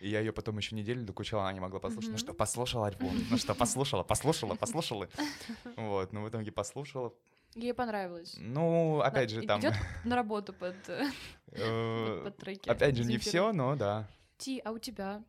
И 0.00 0.08
я 0.10 0.20
ее 0.20 0.32
потом 0.32 0.58
еще 0.58 0.74
неделю 0.76 1.02
докучала, 1.04 1.44
она 1.44 1.52
не 1.54 1.60
могла 1.60 1.80
послушать. 1.80 2.08
Ну 2.10 2.16
Мгм. 2.16 2.18
что, 2.18 2.34
послушала 2.34 2.88
альбом? 2.88 3.12
Ну 3.30 3.38
что, 3.38 3.54
послушала, 3.54 4.02
послушала, 4.02 4.54
послушала. 4.54 5.08
Вот, 5.76 6.12
ну 6.12 6.22
в 6.22 6.28
итоге 6.28 6.52
послушала. 6.52 7.14
Ей 7.56 7.72
понравилось. 7.72 8.36
Ну, 8.38 9.00
опять 9.00 9.30
же, 9.30 9.40
там... 9.42 9.60
Идет 9.60 9.72
на 10.04 10.14
работу 10.14 10.52
под, 10.52 10.76
э, 11.52 12.20
под 12.24 12.36
треки. 12.36 12.68
Опять 12.68 12.96
же, 12.96 13.04
не 13.04 13.16
все, 13.16 13.50
но 13.52 13.74
да. 13.76 14.06
Ти, 14.38 14.60
а 14.64 14.72
у 14.72 14.78
тебя? 14.78 15.22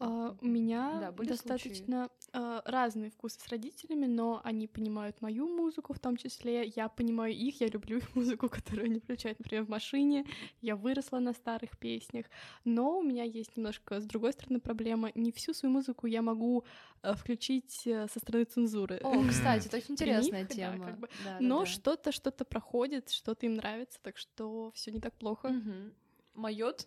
А, 0.00 0.36
У 0.40 0.46
меня 0.46 0.98
Да, 1.00 1.12
были 1.12 1.28
достаточно 1.28 2.08
а, 2.32 2.62
разные 2.64 3.10
вкусы 3.10 3.38
с 3.38 3.48
родителями, 3.48 4.06
но 4.06 4.40
они 4.42 4.66
понимают 4.66 5.20
мою 5.20 5.46
музыку 5.46 5.92
в 5.92 5.98
том 6.00 6.16
числе. 6.16 6.66
Я 6.76 6.88
понимаю 6.88 7.32
их, 7.32 7.60
я 7.60 7.68
люблю 7.68 7.98
их 7.98 8.14
музыку, 8.16 8.48
которую 8.48 8.86
они 8.86 8.98
включают, 8.98 9.38
например, 9.38 9.64
в 9.64 9.68
машине. 9.68 10.24
Я 10.60 10.74
выросла 10.74 11.20
на 11.20 11.32
старых 11.32 11.78
песнях. 11.78 12.26
Но 12.64 12.98
у 12.98 13.02
меня 13.02 13.22
есть 13.22 13.56
немножко 13.56 14.00
с 14.00 14.04
другой 14.04 14.32
стороны 14.32 14.58
проблема. 14.60 15.12
Не 15.14 15.30
всю 15.30 15.54
свою 15.54 15.72
музыку 15.72 16.08
я 16.08 16.22
могу 16.22 16.64
э, 17.02 17.14
включить 17.14 17.86
э, 17.86 18.08
со 18.08 18.18
стороны 18.18 18.44
цензуры. 18.44 19.00
О, 19.04 19.22
кстати, 19.28 19.68
это 19.68 19.76
очень 19.76 19.92
интересная 19.92 20.40
них, 20.40 20.48
да, 20.48 20.54
тема. 20.54 20.84
как 20.86 20.98
бы. 20.98 21.08
Да, 21.24 21.38
да, 21.38 21.40
Но 21.40 21.60
да. 21.60 21.66
что-то, 21.66 22.10
что-то 22.12 22.44
проходит, 22.44 23.10
что-то 23.10 23.46
им 23.46 23.54
нравится, 23.54 24.00
так 24.02 24.18
что 24.18 24.72
все 24.74 24.90
не 24.90 25.00
так 25.00 25.14
плохо. 25.14 25.48
Мгм. 25.48 25.92
Майот? 26.34 26.86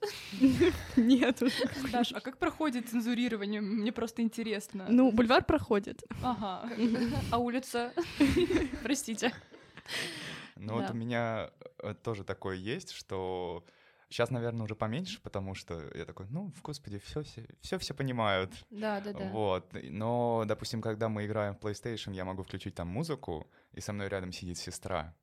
Нет. 0.96 1.42
Даш, 1.92 2.12
а 2.14 2.20
как 2.20 2.38
проходит 2.38 2.90
цензурирование? 2.90 3.62
Мне 3.62 3.92
просто 3.92 4.22
интересно. 4.22 4.88
Ну, 4.90 5.12
бульвар 5.12 5.44
проходит. 5.44 6.04
Ага. 6.24 6.70
А 7.32 7.38
улица? 7.38 7.94
Простите. 8.84 9.34
Ну 10.56 10.74
вот 10.75 10.90
у 10.90 10.94
меня 10.94 11.52
э, 11.80 11.94
тоже 12.02 12.24
такое 12.24 12.56
есть, 12.56 12.92
что 12.92 13.66
сейчас, 14.10 14.32
наверное, 14.32 14.64
уже 14.64 14.75
поменьше, 14.75 15.22
потому 15.22 15.54
что 15.54 15.80
я 15.94 16.06
такой, 16.06 16.28
ну, 16.30 16.52
господи, 16.64 17.00
все 17.00 17.24
все 17.62 17.78
все 17.78 17.94
понимают. 17.94 18.52
Да, 18.70 19.02
да, 19.02 19.14
да. 19.14 19.30
Вот. 19.30 19.70
Но, 19.74 20.44
допустим, 20.48 20.82
когда 20.82 21.10
мы 21.10 21.25
играем 21.25 21.56
в 21.56 21.60
PlayStation, 21.60 22.16
я 22.16 22.25
могу 22.25 22.44
включить 22.44 22.75
там 22.75 22.88
музыку, 22.88 23.48
и 23.74 23.82
со 23.82 23.94
мной 23.94 24.08
рядом 24.08 24.32
сидит 24.32 24.58
сестра. 24.58 25.14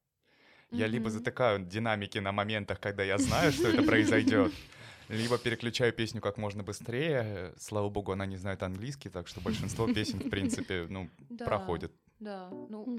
Я 0.72 0.86
либо 0.86 1.10
затыкаю 1.10 1.60
динамики 1.60 2.18
на 2.18 2.32
моментах, 2.32 2.80
когда 2.80 3.02
я 3.02 3.18
знаю, 3.18 3.52
что 3.52 3.68
это 3.68 3.82
произойдет, 3.82 4.52
либо 5.08 5.38
переключаю 5.38 5.92
песню 5.92 6.20
как 6.20 6.38
можно 6.38 6.62
быстрее. 6.62 7.52
Слава 7.58 7.90
богу, 7.90 8.12
она 8.12 8.26
не 8.26 8.36
знает 8.36 8.62
английский, 8.62 9.10
так 9.10 9.28
что 9.28 9.40
большинство 9.40 9.86
песен, 9.86 10.20
в 10.20 10.30
принципе, 10.30 10.86
ну, 10.88 11.10
Да, 11.28 11.44
проходит. 11.44 11.92
Да, 12.20 12.48
ну, 12.70 12.98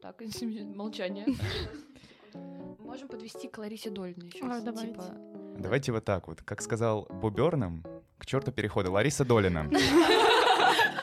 так, 0.00 0.22
молчание. 0.74 1.26
Можем 2.78 3.08
подвести 3.08 3.48
к 3.48 3.58
Ларисе 3.58 3.90
Дольной 3.90 4.28
еще. 4.28 4.44
А, 4.44 4.60
давайте. 4.60 4.92
Типа, 4.92 5.04
Давайте 5.58 5.92
вот 5.92 6.04
так 6.04 6.26
вот. 6.26 6.42
Как 6.42 6.62
сказал 6.62 7.06
Буберном, 7.10 7.84
к 8.18 8.24
черту 8.24 8.50
переходы. 8.50 8.90
Лариса 8.90 9.24
Долина. 9.24 9.70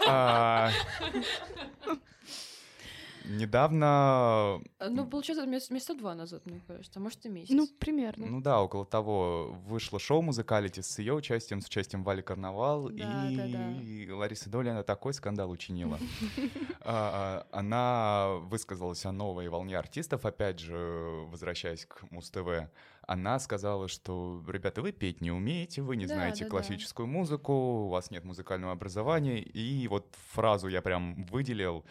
Недавно, 3.28 4.62
э, 4.80 4.90
ну, 4.90 5.06
получается, 5.06 5.46
меся- 5.46 5.74
месяца 5.74 5.94
два 5.96 6.16
назад, 6.16 6.46
мне 6.46 6.62
кажется, 6.68 7.00
а 7.00 7.04
может 7.04 7.26
и 7.26 7.30
месяц. 7.30 7.54
Ну, 7.54 7.68
примерно. 7.80 8.28
ну 8.28 8.42
да, 8.42 8.62
около 8.62 8.86
того, 8.86 9.56
вышло 9.68 10.00
шоу 10.00 10.22
«Музыкалити» 10.22 10.82
с 10.82 11.00
ее 11.00 11.14
участием, 11.14 11.62
с 11.62 11.68
участием 11.68 12.04
Вали 12.04 12.22
Карнавал, 12.22 12.90
Да, 12.90 13.28
да, 13.32 13.48
да. 13.48 13.72
и 13.82 14.10
Лариса 14.10 14.50
Долина 14.50 14.84
такой 14.84 15.14
скандал 15.14 15.50
учинила. 15.52 16.00
А, 16.90 17.46
а, 17.52 17.58
Она 17.60 18.36
высказалась 18.50 19.06
о 19.06 19.12
новой 19.12 19.50
волне 19.50 19.78
артистов, 19.78 20.26
опять 20.26 20.60
же, 20.60 20.78
возвращаясь 21.30 21.86
к 21.86 22.10
Муз-ТВ. 22.12 22.70
Она 23.02 23.40
сказала, 23.40 23.90
что, 23.90 24.42
ребята, 24.48 24.82
вы 24.82 24.94
петь 24.94 25.20
не 25.20 25.32
умеете, 25.32 25.82
вы 25.82 25.98
не 25.98 26.06
Да, 26.06 26.14
знаете 26.16 26.40
да, 26.40 26.46
да. 26.46 26.52
классическую 26.52 27.08
музыку, 27.08 27.52
у 27.54 27.90
вас 27.90 28.10
нет 28.10 28.24
музыкального 28.24 28.72
образования. 28.72 29.40
И 29.42 29.86
вот 29.90 30.16
фразу 30.32 30.70
я 30.70 30.82
прям 30.82 31.26
выделил. 31.26 31.84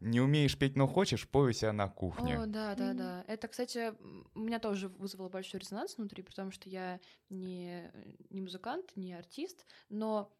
Не 0.00 0.20
умеешь 0.20 0.58
петь, 0.58 0.76
но 0.76 0.86
хочешь, 0.86 1.26
пой 1.28 1.50
у 1.50 1.52
себя 1.52 1.72
на 1.72 1.88
кухне. 1.88 2.38
О, 2.38 2.46
да, 2.46 2.74
да, 2.74 2.92
да. 2.92 3.24
Это, 3.28 3.48
кстати, 3.48 3.94
у 4.34 4.40
меня 4.40 4.58
тоже 4.58 4.88
вызвало 4.88 5.28
большой 5.28 5.60
резонанс 5.60 5.96
внутри, 5.96 6.22
потому 6.22 6.50
что 6.50 6.68
я 6.68 7.00
не, 7.30 7.90
не 8.28 8.42
музыкант, 8.42 8.92
не 8.94 9.14
артист, 9.14 9.66
но 9.88 10.30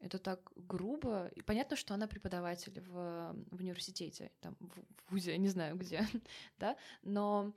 это 0.00 0.18
так 0.18 0.50
грубо. 0.56 1.28
И 1.34 1.42
понятно, 1.42 1.76
что 1.76 1.92
она 1.92 2.06
преподаватель 2.06 2.80
в, 2.80 3.34
в 3.50 3.60
университете, 3.60 4.30
там, 4.40 4.56
в, 4.60 4.72
в 4.74 5.12
ВУЗе, 5.12 5.32
я 5.32 5.38
не 5.38 5.48
знаю 5.48 5.76
где, 5.76 6.06
да, 6.58 6.76
но 7.02 7.52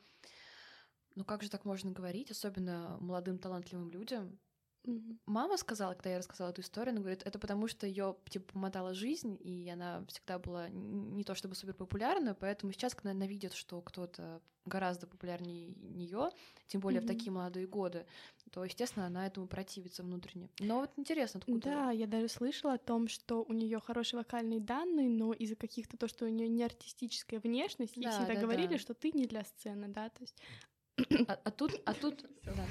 ну 1.16 1.24
как 1.24 1.44
же 1.44 1.50
так 1.50 1.66
можно 1.66 1.92
говорить, 1.92 2.32
особенно 2.32 2.98
молодым 3.00 3.40
талантливым 3.40 3.90
людям, 3.92 4.40
Мама 5.26 5.58
сказала, 5.58 5.94
когда 5.94 6.12
я 6.12 6.18
рассказала 6.18 6.50
эту 6.50 6.62
историю, 6.62 6.92
она 6.94 7.02
говорит, 7.02 7.22
это 7.24 7.38
потому 7.38 7.68
что 7.68 7.86
ее 7.86 8.16
типа 8.30 8.54
помотала 8.54 8.94
жизнь, 8.94 9.38
и 9.40 9.70
она 9.70 10.04
всегда 10.08 10.40
была 10.40 10.70
не 10.70 11.24
то 11.24 11.36
чтобы 11.36 11.56
супер 11.56 11.74
популярна, 11.74 12.34
поэтому 12.34 12.72
сейчас, 12.74 12.96
когда 12.96 13.12
она 13.12 13.28
видит, 13.28 13.54
что 13.54 13.82
кто-то 13.82 14.42
гораздо 14.66 15.08
популярнее 15.08 15.68
нее, 15.68 16.30
тем 16.68 16.82
более 16.82 17.02
в 17.02 17.06
Мгм. 17.06 17.08
такие 17.08 17.32
молодые 17.32 17.68
годы, 17.68 18.06
то, 18.52 18.64
естественно, 18.64 19.06
она 19.06 19.28
этому 19.28 19.48
противится 19.48 20.04
внутренне. 20.04 20.50
Но 20.60 20.80
вот 20.82 20.92
интересно, 20.98 21.40
откуда. 21.40 21.70
Да, 21.70 21.92
я 21.92 22.06
даже 22.06 22.28
слышала 22.28 22.74
о 22.74 22.78
том, 22.78 23.08
что 23.08 23.44
у 23.44 23.54
нее 23.54 23.80
хорошие 23.80 24.20
вокальные 24.20 24.60
данные, 24.60 25.10
но 25.10 25.34
из-за 25.34 25.56
каких-то 25.56 25.98
то, 25.98 26.08
что 26.08 26.26
у 26.26 26.28
нее 26.28 26.48
не 26.48 26.64
артистическая 26.64 27.40
внешность, 27.40 27.96
ей 27.96 28.04
Да, 28.04 28.12
всегда 28.12 28.34
да, 28.36 28.42
говорили, 28.42 28.74
да. 28.74 28.78
что 28.78 28.94
ты 28.94 29.12
не 29.12 29.26
для 29.26 29.44
сцены, 29.44 29.88
да, 29.88 30.10
то 30.10 30.22
есть 30.22 30.36
А, 31.28 31.34
а 31.44 31.52
тут, 31.52 31.82
а 31.86 31.94
тут, 31.94 32.26
да. 32.46 32.66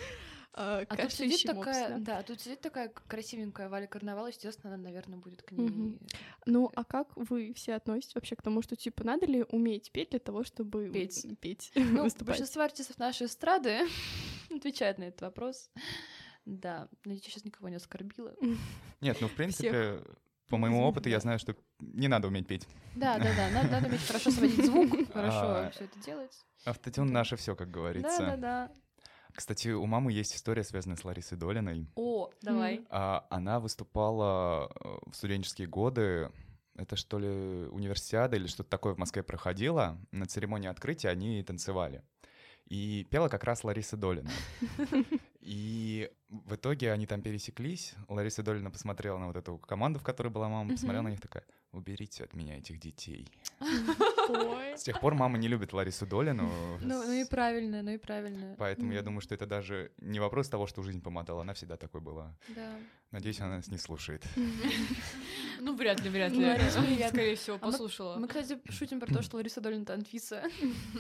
Э, 0.59 0.87
А 0.89 0.97
тут 0.97 1.13
сидит 1.13 1.45
мопс, 1.53 1.59
такая, 1.67 1.89
да. 1.91 1.99
да, 1.99 2.23
тут 2.23 2.41
сидит 2.41 2.61
такая 2.61 2.89
красивенькая 2.89 3.69
Валя 3.69 3.87
Карнавал, 3.87 4.27
естественно, 4.27 4.75
она, 4.75 4.83
наверное, 4.85 5.19
будет 5.19 5.43
к 5.43 5.53
ней. 5.53 5.99
Ну, 6.47 6.71
а 6.75 6.85
как 6.85 7.17
вы 7.17 7.53
все 7.55 7.75
относитесь 7.75 8.15
вообще 8.15 8.37
к 8.37 8.43
тому, 8.43 8.63
что, 8.63 8.77
типа, 8.77 9.05
надо 9.05 9.27
ли 9.27 9.45
уметь 9.51 9.91
петь 9.93 10.11
для 10.11 10.19
того, 10.19 10.45
чтобы 10.45 10.91
Петь. 10.91 11.27
петь 11.41 11.73
Ну, 11.77 12.03
выступать? 12.05 12.29
большинство 12.29 12.63
артистов 12.63 12.99
нашей 12.99 13.27
эстрады 13.27 13.81
отвечают 14.51 14.99
на 14.99 15.05
этот 15.05 15.23
вопрос. 15.23 15.71
Да, 16.45 16.89
надеюсь, 17.05 17.25
я 17.27 17.31
сейчас 17.31 17.45
никого 17.45 17.69
не 17.69 17.77
оскорбила. 17.77 18.35
Нет, 19.01 19.19
ну 19.21 19.29
в 19.29 19.33
принципе, 19.35 20.01
по 20.49 20.57
моему 20.57 20.83
опыту 20.83 21.09
я 21.11 21.21
знаю, 21.21 21.39
что 21.39 21.55
не 21.81 22.09
надо 22.09 22.29
уметь 22.29 22.47
петь. 22.47 22.67
Да, 22.97 23.19
да, 23.19 23.35
да, 23.37 23.51
надо, 23.51 23.69
надо 23.71 23.87
уметь 23.89 24.01
хорошо 24.07 24.31
сводить 24.31 24.65
звук, 24.65 25.13
хорошо 25.13 25.39
А. 25.67 25.71
все 25.71 25.85
это 25.85 25.99
делать. 26.01 26.33
Автотюн 26.65 27.13
наше 27.13 27.37
все, 27.37 27.55
как 27.55 27.69
Да, 27.69 27.75
говорится. 27.75 28.19
да, 28.21 28.37
да. 28.37 28.73
Кстати, 29.39 29.69
у 29.69 29.87
мамы 29.87 30.11
есть 30.11 30.35
история, 30.35 30.65
связанная 30.65 30.97
с 30.97 31.05
Ларисой 31.05 31.39
Долиной. 31.39 31.87
О, 31.95 32.29
давай. 32.43 32.85
А, 32.91 33.25
Она 33.31 33.61
выступала 33.61 34.69
э, 34.69 34.99
в 35.07 35.15
студенческие 35.15 35.69
годы. 35.69 36.33
Это 36.75 36.97
что 36.97 37.21
ли 37.21 37.69
универсиада 37.69 38.35
или 38.37 38.49
что-то 38.49 38.69
такое 38.69 38.95
в 38.95 38.99
Москве 38.99 39.23
проходило. 39.23 39.97
На 40.11 40.27
церемонии 40.27 40.69
открытия 40.69 41.11
они 41.11 41.41
танцевали. 41.45 42.03
И 42.67 43.07
пела 43.13 43.29
как 43.29 43.45
раз 43.45 43.63
Лариса 43.63 43.97
Долина. 43.97 44.29
И 45.41 46.11
в 46.29 46.57
итоге 46.57 46.91
они 46.91 47.07
там 47.07 47.23
пересеклись. 47.23 47.95
Лариса 48.09 48.43
Долина 48.43 48.73
посмотрела 48.73 49.19
на 49.19 49.29
вот 49.29 49.37
эту 49.37 49.57
команду, 49.59 50.01
в 50.01 50.03
которой 50.03 50.31
была 50.31 50.49
мама, 50.49 50.73
посмотрела 50.73 51.03
на 51.03 51.11
них 51.11 51.21
такая, 51.21 51.45
уберите 51.73 52.25
от 52.25 52.35
меня 52.35 52.59
этих 52.59 52.79
детей. 52.79 53.29
С 54.77 54.83
тех 54.83 55.01
пор 55.01 55.15
мама 55.15 55.39
не 55.39 55.49
любит 55.49 55.73
Ларису 55.73 56.07
Долину. 56.07 56.51
Ну, 56.81 57.05
ну 57.05 57.13
и 57.13 57.25
правильно, 57.25 57.83
ну 57.83 57.91
и 57.91 57.99
правильно. 57.99 58.55
Поэтому 58.59 58.93
я 58.93 59.03
думаю, 59.03 59.21
что 59.21 59.35
это 59.35 59.47
даже 59.47 59.93
не 59.99 60.21
вопрос 60.21 60.49
того, 60.49 60.67
что 60.67 60.83
жизнь 60.83 61.03
помотала. 61.03 61.43
Она 61.43 61.53
всегда 61.55 61.77
такой 61.77 62.01
была. 62.01 62.37
Да. 62.49 62.71
Надеюсь, 63.11 63.41
она 63.41 63.57
нас 63.57 63.69
не 63.69 63.79
слушает. 63.79 64.25
Ну, 65.61 65.75
вряд 65.77 66.01
ли, 66.03 66.09
вряд 66.09 66.33
Ну, 66.33 66.41
ли. 66.41 66.47
Ларис, 66.47 66.77
привет. 66.77 67.09
Скорее 67.09 67.35
всего, 67.35 67.57
А 67.57 67.59
послушала. 67.59 68.17
Мы, 68.17 68.29
кстати, 68.29 68.61
шутим 68.71 69.01
про 69.01 69.13
то, 69.13 69.23
что 69.23 69.37
Лариса 69.39 69.61
Долина 69.61 69.83
это 69.83 69.95
Анфиса. 69.95 70.45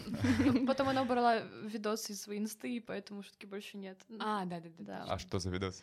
Потом 0.66 0.88
она 0.88 1.02
убрала 1.02 1.38
видосы 1.62 2.12
из 2.12 2.22
своей 2.22 2.40
инсты, 2.40 2.76
и 2.76 2.80
поэтому 2.80 3.22
шутки 3.22 3.46
больше 3.46 3.76
нет. 3.76 4.00
А, 4.18 4.44
да, 4.46 4.60
да, 4.60 4.68
да. 4.78 4.84
Да. 4.84 5.04
А 5.08 5.18
что 5.18 5.38
за 5.38 5.50
видос? 5.50 5.82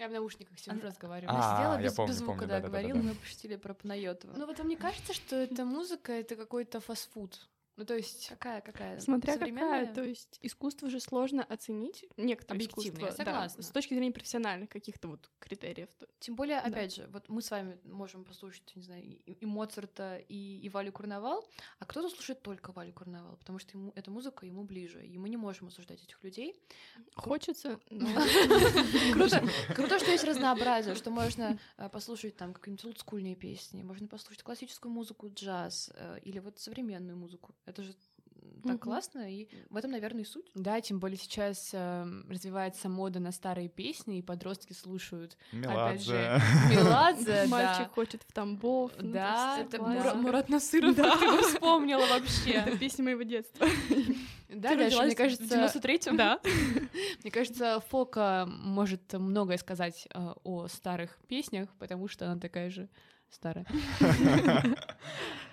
Я 0.00 0.08
в 0.08 0.12
наушниках 0.12 0.58
сижу, 0.58 0.80
разговариваю. 0.80 1.28
Она 1.36 1.52
А, 1.52 1.56
сидела 1.56 1.74
я 1.74 1.82
без, 1.82 1.92
помню, 1.94 2.12
без 2.12 2.18
звука, 2.18 2.38
помню, 2.38 2.48
да, 2.48 2.60
говорила, 2.60 2.96
мы 2.96 3.14
пошутили 3.14 3.56
про 3.56 3.74
Панайотова. 3.74 4.32
Ну 4.34 4.46
вот 4.46 4.58
вам 4.58 4.68
не 4.68 4.76
кажется, 4.76 5.12
что 5.12 5.36
эта 5.36 5.66
музыка 5.66 6.12
это 6.12 6.36
какой-то 6.36 6.80
фастфуд? 6.80 7.38
Ну 7.76 7.84
то 7.86 7.96
есть 7.96 8.28
какая, 8.28 8.60
какая? 8.60 8.98
Смотря 9.00 9.38
какая, 9.38 9.92
то 9.92 10.02
есть 10.02 10.38
искусство 10.42 10.90
же 10.90 11.00
сложно 11.00 11.42
оценить, 11.42 12.04
некоторые 12.16 12.64
Объективно, 12.66 12.98
я 13.00 13.04
искусства, 13.06 13.24
да, 13.24 13.32
согласна. 13.32 13.62
с 13.62 13.68
точки 13.70 13.94
зрения 13.94 14.12
профессиональных 14.12 14.68
каких-то 14.68 15.08
вот 15.08 15.30
критериев. 15.38 15.88
Тем 16.18 16.34
более, 16.36 16.60
Да. 16.60 16.66
опять 16.66 16.94
же, 16.94 17.08
вот 17.12 17.28
мы 17.28 17.40
с 17.40 17.50
вами 17.50 17.78
можем 17.84 18.24
послушать, 18.24 18.70
не 18.76 18.82
знаю, 18.82 19.02
и, 19.02 19.32
и 19.32 19.46
Моцарта, 19.46 20.18
и, 20.28 20.58
и 20.58 20.68
Валю 20.68 20.92
Курнавал, 20.92 21.48
а 21.78 21.86
кто-то 21.86 22.10
слушает 22.10 22.42
только 22.42 22.72
Валю 22.72 22.92
Курнавал, 22.92 23.36
потому 23.36 23.58
что 23.58 23.76
ему, 23.78 23.92
эта 23.94 24.10
музыка 24.10 24.44
ему 24.46 24.64
ближе, 24.64 25.04
и 25.06 25.16
мы 25.16 25.28
не 25.28 25.36
можем 25.36 25.68
осуждать 25.68 26.02
этих 26.02 26.22
людей. 26.22 26.60
Хочется, 27.14 27.80
но 27.90 28.10
Круто, 29.12 29.42
круто, 29.74 29.98
что 29.98 30.10
есть 30.10 30.24
разнообразие, 30.24 30.94
что 30.94 31.10
можно 31.10 31.58
э, 31.78 31.88
послушать 31.88 32.36
там 32.36 32.52
какие-нибудь 32.52 32.84
олдскульные 32.84 33.36
песни, 33.36 33.82
можно 33.82 34.06
послушать 34.06 34.42
классическую 34.42 34.92
музыку, 34.92 35.30
джаз 35.32 35.90
э, 35.94 36.18
или 36.22 36.38
вот 36.38 36.58
современную 36.58 37.16
музыку. 37.16 37.54
Это 37.66 37.82
же 37.82 37.94
так 38.62 38.72
Мгм. 38.72 38.78
классно, 38.78 39.30
и 39.32 39.48
в 39.70 39.76
этом, 39.76 39.90
наверное, 39.90 40.22
и 40.22 40.24
суть. 40.24 40.50
Да, 40.54 40.80
тем 40.80 40.98
более 41.00 41.16
сейчас 41.16 41.70
эм, 41.72 42.26
развивается 42.28 42.88
мода 42.88 43.18
на 43.18 43.32
старые 43.32 43.68
песни, 43.68 44.18
и 44.18 44.22
подростки 44.22 44.72
слушают, 44.74 45.36
опять 45.52 46.02
же, 46.02 46.12
Меладзе. 46.70 46.74
Меладзе, 46.74 47.46
Мальчик 47.48 47.86
да. 47.86 47.90
хочет 47.94 48.22
в 48.22 48.32
Тамбов. 48.32 48.92
ну, 48.98 49.12
Да, 49.12 49.58
это 49.60 49.80
Мурат 49.82 50.48
Насыров, 50.50 50.94
ты 50.94 51.00
его 51.02 51.42
вспомнила 51.42 52.06
вообще. 52.06 52.50
Это 52.52 52.76
песни 52.78 53.02
моего 53.02 53.22
детства. 53.22 53.66
Да, 54.48 54.74
родилась 54.74 55.06
мне 55.06 55.16
кажется, 55.16 55.44
в 55.44 55.76
93-м? 55.76 56.16
Да. 56.16 56.40
Мне 57.22 57.30
кажется, 57.30 57.80
Фока 57.88 58.46
может 58.48 59.12
многое 59.12 59.58
сказать 59.58 60.08
э, 60.12 60.34
о 60.42 60.66
старых 60.66 61.18
песнях, 61.28 61.68
потому 61.78 62.08
что 62.08 62.26
она 62.26 62.38
такая 62.40 62.68
же 62.68 62.88
старая. 63.30 63.64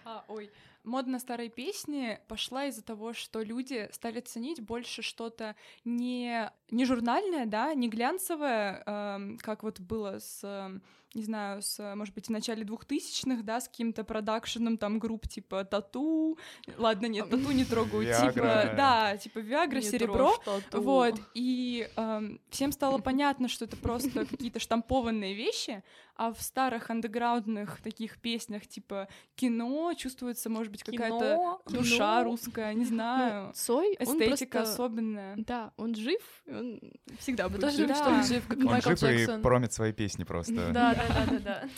А, 0.03 0.25
ой, 0.29 0.49
мода 0.87 1.09
на 1.09 1.19
старые 1.19 1.49
песни 1.49 2.19
пошла 2.27 2.65
из-за 2.65 2.83
того, 2.83 3.13
что 3.13 3.41
люди 3.41 3.89
стали 3.91 4.21
ценить 4.21 4.61
больше 4.61 5.01
что-то 5.01 5.55
не, 5.85 6.51
не 6.71 6.85
журнальное, 6.85 7.45
да, 7.45 7.73
не 7.73 7.89
глянцевое, 7.89 8.83
эм, 8.85 9.37
как 9.37 9.63
вот 9.63 9.79
было 9.79 10.19
с, 10.19 10.43
эм, 10.43 10.81
не 11.13 11.23
знаю, 11.23 11.61
с, 11.61 11.79
э, 11.79 11.95
может 11.95 12.13
быть, 12.13 12.27
в 12.27 12.29
начале 12.29 12.63
двухтысячных, 12.63 13.43
да, 13.43 13.59
с 13.61 13.67
каким-то 13.67 14.03
продакшеном 14.03 14.77
там 14.77 14.99
групп 14.99 15.27
типа 15.27 15.63
Тату, 15.65 16.37
ладно, 16.77 17.07
нет, 17.07 17.29
Тату 17.29 17.51
не 17.51 17.65
трогаю, 17.65 18.03
типа, 18.05 18.39
Виагра. 18.39 18.73
да, 18.75 19.17
типа 19.17 19.39
Виагра, 19.39 19.77
Не 19.77 19.81
Серебро, 19.83 20.35
вот, 20.73 21.15
и 21.33 21.89
эм, 21.95 22.39
всем 22.49 22.71
стало 22.71 22.97
понятно, 22.99 23.47
что 23.47 23.65
это 23.65 23.77
просто 23.77 24.25
какие-то 24.25 24.59
штампованные 24.59 25.33
вещи, 25.33 25.83
а 26.15 26.33
в 26.33 26.41
старых 26.41 26.89
андеграундных 26.89 27.79
таких 27.81 28.17
песнях, 28.17 28.65
типа 28.67 29.07
кино, 29.35 29.93
чувствуется, 29.93 30.49
может 30.49 30.71
быть, 30.71 30.83
какая-то 30.83 31.59
душа 31.69 32.23
русская, 32.23 32.73
не 32.73 32.81
Ну, 32.83 32.87
знаю, 32.89 33.53
Цой, 33.53 33.95
он 33.99 34.17
эстетика 34.17 34.57
просто... 34.59 34.73
особенная. 34.73 35.35
Да, 35.37 35.73
он 35.77 35.93
жив, 35.95 36.21
он 36.47 36.79
всегда 37.19 37.47
будет 37.49 37.61
тоже 37.61 37.87
что 37.93 38.09
он 38.09 38.23
жив, 38.23 38.47
как 38.47 38.57
Он 38.57 38.65
Майкл 38.65 38.89
жив 38.95 39.03
и 39.03 39.41
промит 39.41 39.73
свои 39.73 39.93
песни 39.93 40.23
просто. 40.23 40.71
Да, 40.71 40.93
да, 40.97 41.25
да, 41.25 41.39
да, 41.39 41.69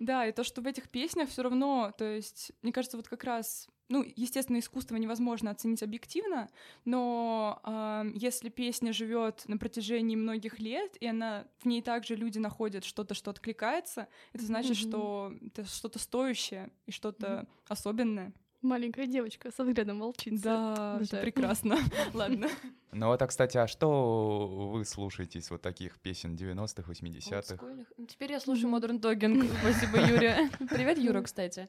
да. 0.00 0.26
И 0.26 0.32
то, 0.32 0.44
что 0.44 0.60
в 0.60 0.66
этих 0.66 0.88
песнях 0.88 1.28
все 1.28 1.42
равно, 1.42 1.92
то 1.96 2.04
есть, 2.04 2.52
мне 2.62 2.72
кажется, 2.72 2.96
вот 2.96 3.08
как 3.08 3.24
раз, 3.24 3.68
ну, 3.88 4.04
естественно, 4.16 4.58
искусство 4.58 4.96
невозможно 4.96 5.50
оценить 5.50 5.82
объективно, 5.82 6.48
но 6.84 7.60
ам, 7.62 8.12
если 8.14 8.48
песня 8.48 8.92
живет 8.92 9.44
на 9.46 9.58
протяжении 9.58 10.16
многих 10.16 10.58
лет, 10.58 10.96
и 11.00 11.06
она 11.06 11.46
в 11.58 11.66
ней 11.66 11.82
также 11.82 12.14
люди 12.16 12.38
находят 12.38 12.84
что-то, 12.84 13.14
что 13.14 13.30
откликается, 13.30 14.08
это 14.32 14.44
значит, 14.44 14.76
что 14.76 15.32
это 15.40 15.64
что-то 15.64 15.98
стоящее 15.98 16.70
и 16.86 16.90
что-то 16.90 17.46
особенное. 17.68 18.32
Маленькая 18.66 19.06
девочка 19.06 19.52
со 19.52 19.62
взглядом 19.64 20.00
волчицы. 20.00 20.42
Да, 20.42 20.98
это 21.00 21.18
прекрасно. 21.18 21.78
Ладно. 22.14 22.48
Ну 22.90 23.06
вот, 23.06 23.22
а, 23.22 23.26
кстати, 23.28 23.56
а 23.58 23.68
что 23.68 24.72
вы 24.72 24.84
слушаете 24.84 25.38
из 25.38 25.50
вот 25.50 25.62
таких 25.62 26.00
песен 26.00 26.34
90-х, 26.34 26.90
80-х? 26.90 27.36
Олдскульных. 27.36 27.86
Ну, 27.96 28.06
Теперь 28.06 28.32
я 28.32 28.40
слушаю. 28.40 28.68
Modern 28.70 29.00
Talking. 29.00 29.48
Спасибо, 29.60 29.98
Юрия. 30.04 30.50
Привет, 30.68 30.98
Юра, 30.98 31.22
кстати. 31.22 31.68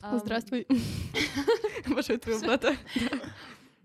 Здравствуй. 0.00 0.66
Обожаю 1.86 2.18
твоего 2.18 2.40
брата. 2.40 2.76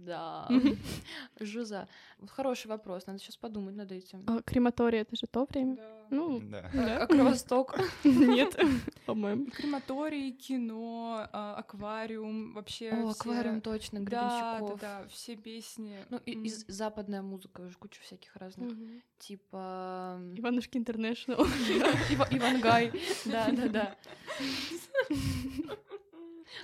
Да. 0.05 0.47
Жиза. 1.39 1.87
Вот 2.19 2.29
Хороший 2.29 2.67
вопрос, 2.67 3.07
надо 3.07 3.19
сейчас 3.19 3.37
подумать 3.37 3.75
над 3.75 3.91
этим. 3.91 4.23
А, 4.27 4.41
Крематорий— 4.41 4.99
это 5.01 5.15
же 5.15 5.27
то 5.27 5.45
время? 5.49 5.77
Ну, 6.09 6.39
Да. 6.41 6.69
да. 6.73 7.03
А 7.03 7.07
Кровосток? 7.07 7.77
Нет, 8.03 8.55
по-моему. 9.05 9.47
Крематорий, 9.47 10.31
кино, 10.31 11.27
а, 11.31 11.55
аквариум, 11.55 12.53
вообще 12.53 12.91
О, 12.91 13.09
аквариум 13.09 13.61
точно, 13.61 13.99
Да, 14.01 14.11
да, 14.11 14.57
Гребенщиков. 14.59 14.79
да, 14.79 15.07
все 15.09 15.35
песни. 15.35 15.97
Ну, 16.09 16.19
и, 16.25 16.49
западная 16.67 17.21
музыка, 17.21 17.61
уже 17.61 17.75
куча 17.77 18.01
всяких 18.01 18.35
разных. 18.35 18.71
Типа... 19.19 20.19
Иванушки 20.35 20.77
Интернешнл. 20.77 21.33
Ива- 22.09 22.27
Ивангай. 22.31 22.91
Да, 23.25 23.49
да, 23.51 23.67
да. 23.69 23.95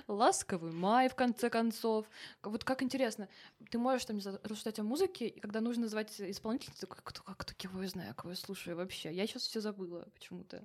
Ласковый 0.08 0.72
май, 0.72 1.10
в 1.10 1.15
конце 1.15 1.50
концов. 1.50 2.05
Вот 2.43 2.63
как 2.63 2.84
интересно, 2.84 3.28
ты 3.69 3.78
можешь 3.78 4.06
там 4.06 4.17
рассуждать 4.17 4.80
о 4.80 4.84
музыке, 4.84 5.28
и 5.28 5.39
когда 5.39 5.62
нужно 5.62 5.84
назвать 5.84 6.19
исполнителя, 6.19 6.73
ты 6.73 6.82
такой, 6.82 6.99
кто, 7.04 7.23
как, 7.23 7.45
кого 7.58 7.82
я 7.84 7.89
знаю, 7.89 8.15
кого 8.15 8.32
я 8.32 8.36
слушаю 8.36 8.75
вообще. 8.78 9.12
Я 9.13 9.28
сейчас 9.28 9.43
все 9.43 9.62
забыла 9.62 10.08
почему-то. 10.13 10.63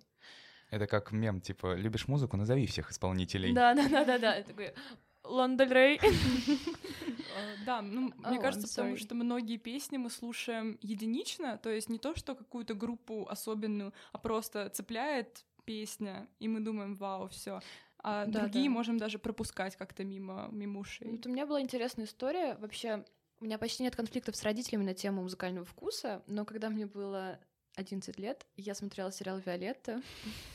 Это 0.71 0.87
как 0.87 1.13
мем, 1.13 1.41
типа, 1.41 1.75
любишь 1.75 2.09
музыку, 2.09 2.37
назови 2.37 2.67
всех 2.67 2.91
исполнителей. 2.91 3.53
Да, 3.53 3.75
да, 3.75 3.89
да, 3.89 4.05
да, 4.05 4.19
да. 4.19 4.37
Я 4.37 4.43
такой, 4.43 4.75
Лана 5.25 5.57
Дель 5.57 5.73
Рей. 5.73 6.01
А, 7.37 7.65
Да, 7.67 7.83
ну, 7.83 8.13
мне 8.19 8.39
кажется, 8.39 8.69
потому 8.69 8.97
что 8.97 9.15
многие 9.15 9.57
песни 9.57 9.97
мы 9.97 10.11
слушаем 10.11 10.79
единично, 10.83 11.59
то 11.59 11.71
есть 11.71 11.89
не 11.89 11.99
то, 11.99 12.15
что 12.15 12.35
какую-то 12.35 12.75
группу 12.75 13.27
особенную, 13.29 13.93
а 14.13 14.19
просто 14.19 14.69
цепляет 14.71 15.45
песня, 15.65 16.29
и 16.39 16.49
мы 16.49 16.61
думаем, 16.61 16.95
вау, 16.95 17.29
все. 17.29 17.61
А 18.05 18.27
Да, 18.27 18.41
другие 18.43 18.67
да. 18.67 18.71
можем 18.71 18.99
даже 18.99 19.19
пропускать 19.19 19.77
как-то 19.77 20.05
мимо, 20.05 20.49
мимо 20.53 20.81
ушей. 20.81 21.09
Вот 21.11 21.27
у 21.27 21.31
меня 21.31 21.47
была 21.47 21.61
интересная 21.63 22.05
история. 22.05 22.57
Вообще, 22.61 23.03
у 23.41 23.45
меня 23.47 23.57
почти 23.59 23.83
нет 23.83 23.97
конфликтов 23.97 24.37
с 24.37 24.43
родителями 24.43 24.85
на 24.85 24.93
тему 24.95 25.23
музыкального 25.23 25.65
вкуса, 25.65 26.23
но 26.27 26.45
когда 26.45 26.69
мне 26.69 26.87
было 26.87 27.39
11 27.77 28.19
лет, 28.19 28.47
я 28.57 28.75
смотрела 28.75 29.11
сериал 29.11 29.39
«Виолетта». 29.39 30.03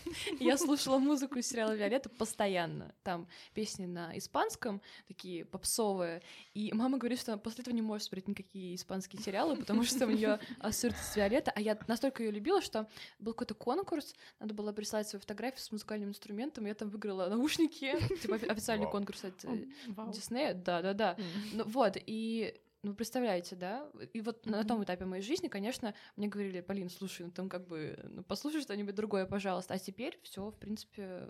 Я 0.40 0.58
слушала 0.58 0.98
музыку 0.98 1.38
из 1.40 1.48
сериала 1.48 1.76
«Виолетта» 1.76 2.10
постоянно. 2.10 2.94
Там 3.04 3.28
песни 3.54 3.86
на 3.86 4.18
испанском, 4.18 4.82
такие 5.08 5.46
попсовые. 5.46 6.22
И 6.54 6.72
мама 6.74 6.98
говорит, 6.98 7.20
что 7.20 7.34
она 7.34 7.40
после 7.40 7.62
этого 7.62 7.76
не 7.76 7.82
может 7.82 8.08
смотреть 8.08 8.28
никакие 8.28 8.76
испанские 8.76 9.22
сериалы, 9.22 9.58
потому 9.58 9.84
что 9.84 10.08
у 10.08 10.10
нее 10.10 10.40
ассоциируется 10.60 11.12
с 11.12 11.16
«Виолетта». 11.16 11.52
А 11.56 11.62
я 11.62 11.78
настолько 11.88 12.24
ее 12.24 12.32
любила, 12.32 12.62
что 12.62 12.88
был 13.20 13.34
какой-то 13.34 13.54
конкурс, 13.54 14.16
надо 14.40 14.54
было 14.54 14.72
прислать 14.72 15.08
свою 15.08 15.22
фотографию 15.22 15.62
с 15.62 15.72
музыкальным 15.72 16.10
инструментом, 16.10 16.66
я 16.66 16.74
там 16.74 16.90
выиграла 16.90 17.28
наушники. 17.28 17.98
Типа 18.22 18.36
офи- 18.36 18.48
официальный 18.48 18.90
конкурс 18.90 19.26
от 19.26 19.44
э. 19.46 19.66
Диснея. 20.14 20.54
Да-да-да. 20.54 21.18
Ну 21.54 21.66
вот, 21.66 21.98
и 21.98 22.60
ну, 22.84 22.94
представляете, 22.94 23.56
да? 23.56 23.90
И 24.14 24.22
вот 24.22 24.46
на 24.46 24.60
Мгм. 24.60 24.68
том 24.68 24.84
этапе 24.84 25.06
моей 25.06 25.22
жизни, 25.24 25.48
конечно, 25.48 25.94
мне 26.16 26.28
говорили, 26.28 26.62
Полин, 26.62 26.90
слушай, 26.90 27.26
ну 27.26 27.32
там 27.32 27.50
как 27.50 27.68
бы, 27.68 27.98
ну 28.10 28.24
послушай 28.24 28.62
что-нибудь 28.62 28.96
другое, 28.96 29.26
пожалуйста. 29.26 29.74
А 29.74 29.80
теперь 29.80 30.18
все, 30.24 30.50
в 30.50 30.56
принципе, 30.58 31.30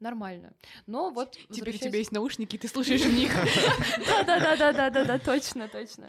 нормально. 0.00 0.52
Но 0.86 1.10
вот... 1.10 1.32
Теперь 1.32 1.46
у 1.50 1.54
тебя 1.54 1.64
возвращаясь- 1.72 1.94
есть 1.94 2.12
наушники, 2.12 2.56
и 2.56 2.58
ты 2.58 2.68
слушаешь 2.68 3.02
в 3.02 3.12
них. 3.12 3.32
Да-да-да-да-да-да, 4.26 5.18
точно, 5.18 5.68
точно. 5.68 6.08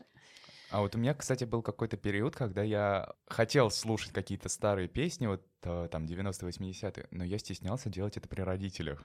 А 0.71 0.81
вот 0.81 0.95
у 0.95 0.99
меня, 0.99 1.15
кстати, 1.15 1.45
был 1.45 1.63
какой-то 1.63 1.97
период, 1.97 2.35
когда 2.35 2.61
я 2.61 3.13
хотел 3.27 3.71
слушать 3.71 4.11
какие-то 4.11 4.49
старые 4.49 4.87
песни, 4.87 5.25
вот 5.25 5.43
э, 5.63 5.87
там 5.91 6.05
90-80-е, 6.05 7.07
но 7.09 7.23
я 7.23 7.39
стеснялся 7.39 7.89
делать 7.89 8.17
это 8.17 8.29
при 8.29 8.41
родителях. 8.41 9.03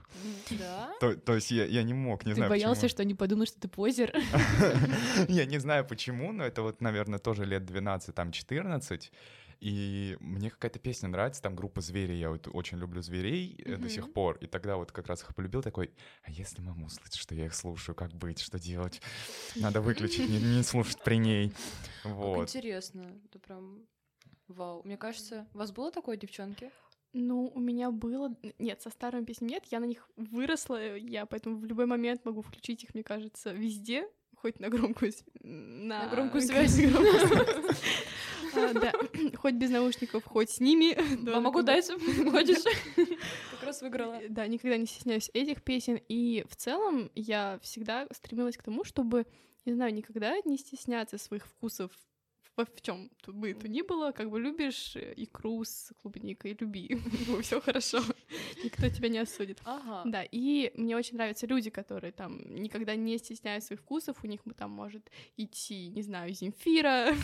Да? 0.51 0.91
То, 0.99 1.15
то 1.15 1.33
есть 1.33 1.49
я, 1.49 1.65
я 1.65 1.81
не 1.81 1.93
мог, 1.93 2.23
не 2.23 2.31
Ты 2.31 2.35
знаю 2.35 2.49
боялся, 2.51 2.81
почему. 2.81 2.89
что 2.89 3.01
они 3.01 3.15
подумают, 3.15 3.49
что 3.49 3.59
ты 3.59 3.67
позер. 3.67 4.13
Я 5.27 5.45
не 5.45 5.57
знаю 5.57 5.85
почему, 5.85 6.31
но 6.31 6.45
это 6.45 6.61
вот, 6.61 6.81
наверное, 6.81 7.17
тоже 7.19 7.45
лет 7.45 7.65
12, 7.65 8.13
там 8.13 8.31
14. 8.31 9.11
И 9.59 10.17
мне 10.19 10.49
какая-то 10.49 10.79
песня 10.79 11.09
нравится, 11.09 11.41
там 11.41 11.55
группа 11.55 11.81
«Звери», 11.81 12.13
я 12.13 12.29
вот 12.29 12.47
очень 12.51 12.77
люблю 12.77 13.01
«Зверей» 13.01 13.55
э, 13.65 13.77
до 13.77 13.89
сих 13.89 14.13
пор. 14.13 14.37
И 14.37 14.47
тогда 14.47 14.77
вот 14.77 14.91
как 14.91 15.07
раз 15.07 15.21
их 15.23 15.33
полюбил 15.35 15.61
такой, 15.61 15.91
а 16.23 16.31
если 16.31 16.61
мама 16.61 16.85
услышит, 16.85 17.15
что 17.15 17.35
я 17.35 17.45
их 17.45 17.55
слушаю, 17.55 17.95
как 17.95 18.13
быть, 18.13 18.39
что 18.39 18.59
делать? 18.59 19.01
Надо 19.55 19.81
выключить, 19.81 20.29
не, 20.29 20.39
не 20.39 20.63
слушать 20.63 21.01
при 21.03 21.15
ней. 21.15 21.51
Как 22.03 22.11
Вот. 22.13 22.41
интересно. 22.43 23.05
Это 23.25 23.39
прям... 23.39 23.85
Вау. 24.47 24.83
Мне 24.83 24.97
кажется, 24.97 25.47
у 25.53 25.57
вас 25.57 25.71
было 25.71 25.91
такое, 25.91 26.17
девчонки? 26.17 26.71
Ну, 27.13 27.51
у 27.55 27.59
меня 27.59 27.91
было... 27.91 28.35
Нет, 28.59 28.81
со 28.81 28.89
старыми 28.89 29.23
песнями 29.23 29.51
нет, 29.51 29.63
я 29.71 29.79
на 29.79 29.85
них 29.85 30.09
выросла, 30.17 30.97
я 30.97 31.25
поэтому 31.25 31.57
в 31.57 31.65
любой 31.65 31.85
момент 31.85 32.25
могу 32.25 32.41
включить 32.41 32.83
их, 32.83 32.93
мне 32.93 33.03
кажется, 33.03 33.53
везде, 33.53 34.07
хоть 34.45 34.59
на 34.59 34.69
громкую... 34.69 35.11
На, 35.41 36.03
На 36.03 36.09
громкую 36.09 36.41
связь. 36.41 36.79
А, 38.57 38.73
Да, 38.73 38.93
хоть 39.37 39.55
без 39.55 39.71
наушников, 39.71 40.23
хоть 40.23 40.51
с 40.51 40.59
ними. 40.59 40.95
Да, 41.23 41.37
А 41.37 41.63
дать? 41.63 41.87
Хочешь? 42.31 42.63
Как 43.51 43.63
раз 43.63 43.81
выиграла. 43.81 44.21
Да, 44.29 44.45
никогда 44.47 44.77
не 44.77 44.85
стесняюсь 44.85 45.31
этих 45.33 45.63
песен. 45.63 45.99
И 46.07 46.45
в 46.47 46.55
целом 46.55 47.11
я 47.15 47.59
всегда 47.63 48.07
стремилась 48.11 48.55
к 48.55 48.61
тому, 48.61 48.83
чтобы, 48.83 49.25
не 49.65 49.73
знаю, 49.73 49.93
никогда 49.93 50.35
не 50.45 50.57
стесняться 50.57 51.17
своих 51.17 51.47
вкусов 51.47 51.91
во 52.55 52.65
в 52.65 52.81
чем 52.81 53.09
бы 53.27 53.53
то 53.53 53.67
ни 53.67 53.81
было, 53.81 54.11
как 54.11 54.29
бы 54.29 54.39
любишь 54.39 54.95
икру 54.95 55.63
с 55.65 55.91
клубникой, 56.01 56.55
люби, 56.57 56.97
все 57.41 57.59
хорошо, 57.59 57.99
никто 58.63 58.89
тебя 58.89 59.09
не 59.09 59.19
осудит. 59.19 59.59
Ага. 59.65 60.03
Да, 60.05 60.23
и 60.23 60.71
мне 60.75 60.95
очень 60.95 61.15
нравятся 61.15 61.47
люди, 61.47 61.69
которые 61.69 62.11
там 62.11 62.39
никогда 62.55 62.95
не 62.95 63.17
стесняют 63.17 63.63
своих 63.63 63.81
вкусов, 63.81 64.17
у 64.23 64.27
них 64.27 64.41
там 64.57 64.71
может 64.71 65.09
идти, 65.37 65.87
не 65.87 66.01
знаю, 66.01 66.33
Земфира, 66.33 67.15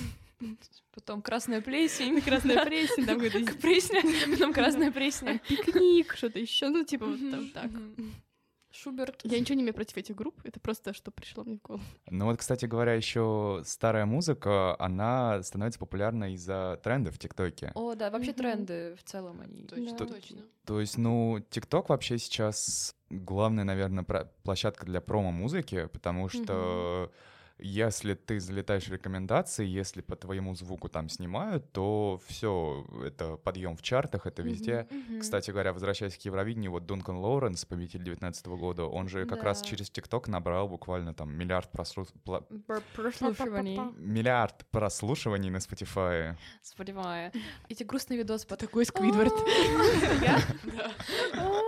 Потом 0.94 1.22
красная 1.22 1.62
плесень. 1.62 2.20
красная 2.26 2.66
пресня, 2.66 3.06
там 3.06 3.20
какой-то 3.22 3.54
Пресня, 3.58 4.02
потом 4.32 4.54
красная 4.54 4.92
пресня. 4.92 5.40
пикник, 5.48 6.16
что-то 6.16 6.40
еще, 6.40 6.70
ну 6.70 6.84
типа 6.84 7.06
вот 7.06 7.32
там 7.32 7.50
так. 7.50 7.72
Шуберт. 8.72 9.22
Я 9.24 9.40
ничего 9.40 9.56
не 9.56 9.62
имею 9.64 9.74
против 9.74 9.98
этих 9.98 10.16
групп, 10.16 10.40
это 10.44 10.60
просто 10.60 10.94
что 10.94 11.12
пришло 11.12 11.44
мне 11.44 11.58
в 11.58 11.62
голову. 11.62 11.84
Ну 12.10 12.26
вот, 12.26 12.40
кстати 12.40 12.66
говоря, 12.66 12.94
еще 12.94 13.62
старая 13.66 14.06
музыка, 14.06 14.76
она 14.80 15.44
становится 15.44 15.80
популярной 15.80 16.34
из-за 16.34 16.80
трендов 16.84 17.16
в 17.16 17.20
ТикТоке. 17.20 17.72
О, 17.76 17.96
да, 17.96 18.10
вообще 18.10 18.32
Мгм. 18.32 18.38
тренды 18.40 18.96
в 18.96 19.04
целом 19.04 19.42
они. 19.42 19.64
Точно, 19.64 19.98
Да. 19.98 20.06
точно. 20.06 20.42
То 20.66 20.80
есть, 20.80 20.98
ну, 20.98 21.40
ТикТок 21.50 21.90
вообще 21.90 22.18
сейчас 22.18 22.96
главная, 23.10 23.64
наверное, 23.64 24.04
площадка 24.44 24.86
для 24.86 25.02
промо-музыки, 25.02 25.88
потому 25.92 26.30
что 26.30 27.12
если 27.62 28.14
ты 28.16 28.40
залетаешь 28.40 28.88
в 28.88 28.92
рекомендации, 28.94 29.66
если 29.66 30.02
по 30.02 30.16
твоему 30.16 30.56
звуку 30.56 30.90
там 30.90 31.10
снимают, 31.10 31.72
то 31.72 32.20
все, 32.28 32.86
это 33.06 33.38
подъем 33.38 33.76
в 33.78 33.82
чартах, 33.82 34.26
это 34.26 34.42
везде. 34.42 34.88
Мгм. 34.90 35.20
Кстати 35.22 35.52
говоря, 35.52 35.74
возвращаясь 35.74 36.18
к 36.18 36.22
Евровидению, 36.22 36.72
вот 36.72 36.86
Дункан 36.86 37.18
Лоуренс, 37.18 37.66
победитель 37.66 38.04
19 38.04 38.58
года, 38.58 38.86
он 38.86 39.08
же 39.08 39.26
как 39.26 39.44
раз 39.44 39.62
Да. 39.62 39.68
через 39.68 39.90
ТикТок 39.90 40.28
набрал 40.28 40.68
буквально 40.68 41.14
там 41.14 41.34
миллиард 41.34 41.70
прослу- 41.72 42.08
пла- 42.26 42.44
Пр- 42.68 42.82
Прослушиваний. 42.96 43.80
миллиард 43.98 44.66
прослушиваний 44.72 45.50
на 45.50 45.58
Spotify. 45.58 46.36
Сподіваю. 46.62 47.32
Эти 47.70 47.84
грустные 47.84 48.18
видосы 48.24 48.48
по 48.48 48.56
Такой 48.56 48.86
Сквидвард. 48.86 49.34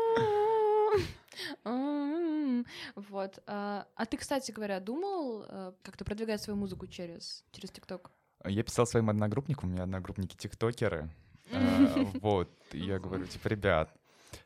Вот. 2.95 3.39
А 3.47 3.87
а 3.95 4.05
ты, 4.05 4.17
кстати 4.17 4.51
говоря, 4.51 4.79
думал 4.79 5.45
э, 5.47 5.73
как-то 5.81 6.05
продвигать 6.05 6.41
свою 6.41 6.57
музыку 6.57 6.87
через 6.87 7.43
через 7.51 7.71
ТикТок? 7.71 8.11
Я 8.45 8.63
писал 8.63 8.85
своим 8.85 9.09
одногруппникам, 9.09 9.69
у 9.69 9.71
меня 9.73 9.83
одногруппники 9.83 10.35
тиктокеры. 10.35 11.09
Э, 11.51 12.03
Вот, 12.21 12.49
я 12.71 12.99
говорю, 12.99 13.25
типа, 13.25 13.47
ребят, 13.47 13.93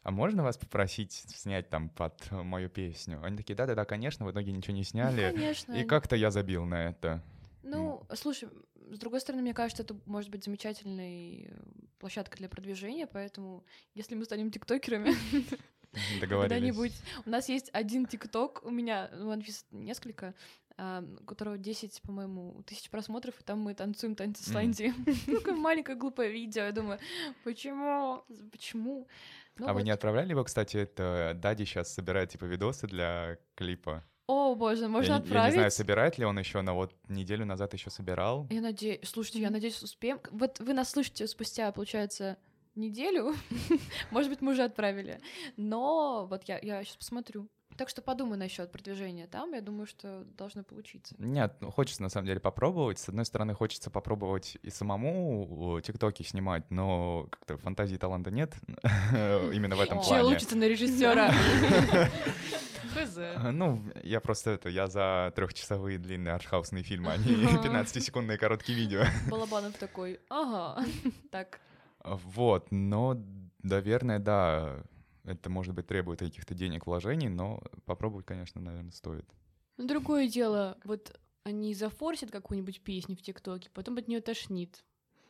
а 0.03 0.11
можно 0.11 0.43
вас 0.43 0.57
попросить 0.57 1.13
снять 1.13 1.69
там 1.69 1.89
под 1.89 2.29
мою 2.31 2.69
песню? 2.69 3.21
Они 3.23 3.37
такие, 3.37 3.55
да-да-да, 3.55 3.85
конечно, 3.85 4.25
в 4.25 4.31
итоге 4.31 4.51
ничего 4.51 4.73
не 4.73 4.81
Ну, 4.81 4.85
сняли. 4.85 5.31
Конечно. 5.33 5.73
И 5.73 5.83
как-то 5.83 6.15
я 6.15 6.31
забил 6.31 6.65
на 6.65 6.89
это. 6.89 7.23
Ну, 7.63 8.03
слушай, 8.13 8.49
с 8.91 8.99
другой 8.99 9.19
стороны, 9.19 9.41
мне 9.41 9.53
кажется, 9.53 9.83
это 9.83 9.95
может 10.05 10.29
быть 10.29 10.43
замечательной 10.43 11.49
э, 11.49 11.61
площадкой 11.99 12.37
для 12.37 12.49
продвижения, 12.49 13.07
поэтому 13.07 13.65
если 13.95 14.15
мы 14.15 14.25
станем 14.25 14.51
тиктокерами, 14.51 15.13
Договорились. 16.21 16.49
когда-нибудь... 16.49 16.93
У 17.25 17.29
нас 17.29 17.49
есть 17.49 17.69
один 17.73 18.05
тикток, 18.05 18.61
у 18.63 18.69
меня, 18.69 19.09
ну, 19.13 19.31
One 19.31 19.41
Piece 19.41 19.65
несколько, 19.71 20.33
у 20.77 21.25
которого 21.25 21.57
10, 21.57 22.01
по-моему, 22.03 22.61
тысяч 22.65 22.89
просмотров, 22.89 23.39
и 23.39 23.43
там 23.43 23.59
мы 23.59 23.73
танцуем 23.73 24.15
танцы. 24.15 24.53
Ланди. 24.53 24.93
Такое 25.25 25.55
маленькое 25.55 25.97
глупое 25.97 26.31
видео, 26.31 26.63
я 26.63 26.71
думаю, 26.71 26.99
почему? 27.43 28.23
Почему? 28.51 29.07
Ну 29.57 29.67
А 29.67 29.73
вы 29.73 29.81
не 29.81 29.89
отправляли 29.89 30.31
его, 30.31 30.43
кстати, 30.43 30.77
это 30.77 31.33
Дади 31.35 31.65
сейчас 31.65 31.91
собирает 31.93 32.29
типа 32.29 32.45
видосы 32.45 32.85
для 32.87 33.37
клипа. 33.55 34.03
О, 34.27 34.55
боже, 34.55 34.89
можно 34.89 35.13
я, 35.13 35.17
я 35.17 35.21
отправить? 35.21 35.53
не 35.53 35.59
знаю, 35.59 35.71
собирает 35.71 36.17
ли 36.17 36.25
он 36.25 36.37
еще, 36.37 36.61
но 36.61 36.75
вот 36.75 36.93
неделю 37.07 37.45
назад 37.45 37.73
еще 37.73 37.89
собирал. 37.89 38.45
Я 38.49 38.61
надеюсь, 38.61 38.99
слушайте, 39.07 39.39
я 39.39 39.49
надеюсь, 39.49 39.81
успеем. 39.81 40.19
Вот 40.31 40.59
вы 40.59 40.73
нас 40.73 40.91
слышите 40.91 41.25
спустя, 41.27 41.71
получается, 41.71 42.37
неделю. 42.77 43.33
Может 44.11 44.29
быть, 44.29 44.41
мы 44.41 44.53
уже 44.53 44.63
отправили. 44.63 45.19
Но 45.57 46.25
вот 46.29 46.43
я, 46.45 46.59
я 46.61 46.83
сейчас 46.83 46.97
посмотрю. 46.97 47.47
Так 47.75 47.89
что 47.89 48.01
подумай 48.01 48.39
насчет 48.39 48.71
продвижения 48.71 49.27
там. 49.27 49.53
Я 49.53 49.61
думаю, 49.61 49.85
что 49.85 50.23
должно 50.35 50.63
получиться. 50.63 51.13
Нет, 51.19 51.57
ну, 51.59 51.69
хочется 51.69 52.01
на 52.01 52.09
самом 52.09 52.25
деле 52.25 52.39
попробовать. 52.39 52.97
С 52.97 53.07
одной 53.07 53.23
стороны, 53.25 53.53
хочется 53.53 53.91
попробовать 53.91 54.57
и 54.63 54.71
самому 54.71 55.77
э, 55.77 55.81
тиктоки 55.83 56.23
снимать, 56.23 56.71
но 56.71 57.27
как-то 57.29 57.57
фантазии 57.57 57.93
и 57.93 57.97
таланта 57.99 58.31
нет 58.31 58.55
именно 59.11 59.75
в 59.75 59.81
этом 59.81 60.01
плане. 60.01 60.23
учится 60.35 60.55
на 60.57 60.63
режиссера. 60.67 61.31
Э, 63.15 63.51
Ну, 63.51 63.83
я 64.03 64.19
просто 64.21 64.51
это, 64.51 64.69
я 64.69 64.87
за 64.87 65.31
трехчасовые 65.35 65.99
длинные 65.99 66.33
артхаусные 66.33 66.83
фильмы, 66.83 67.11
а 67.11 67.17
не 67.17 67.45
Ага. 67.45 67.67
15-секундные 67.67 68.37
короткие 68.37 68.77
видео. 68.77 69.03
Балабанов 69.29 69.77
такой, 69.77 70.19
ага, 70.29 70.83
так. 71.31 71.59
Вот, 72.07 72.71
но, 72.71 73.21
наверное, 73.63 74.19
да, 74.19 74.83
это, 75.23 75.49
может 75.49 75.73
быть, 75.73 75.87
требует 75.87 76.19
каких-то 76.19 76.53
денег, 76.53 76.87
вложений, 76.87 77.29
но 77.29 77.61
попробовать, 77.85 78.25
конечно, 78.25 78.61
наверное, 78.61 78.91
стоит. 78.91 79.25
Ну, 79.77 79.87
другое 79.87 80.27
дело, 80.27 80.77
вот 80.83 81.19
они 81.43 81.73
зафорсят 81.73 82.31
какую-нибудь 82.31 82.81
песню 82.81 83.15
в 83.15 83.21
ТикТоке, 83.21 83.69
потом 83.73 83.97
от 83.97 84.07
нее 84.07 84.21
тошнит. 84.21 84.83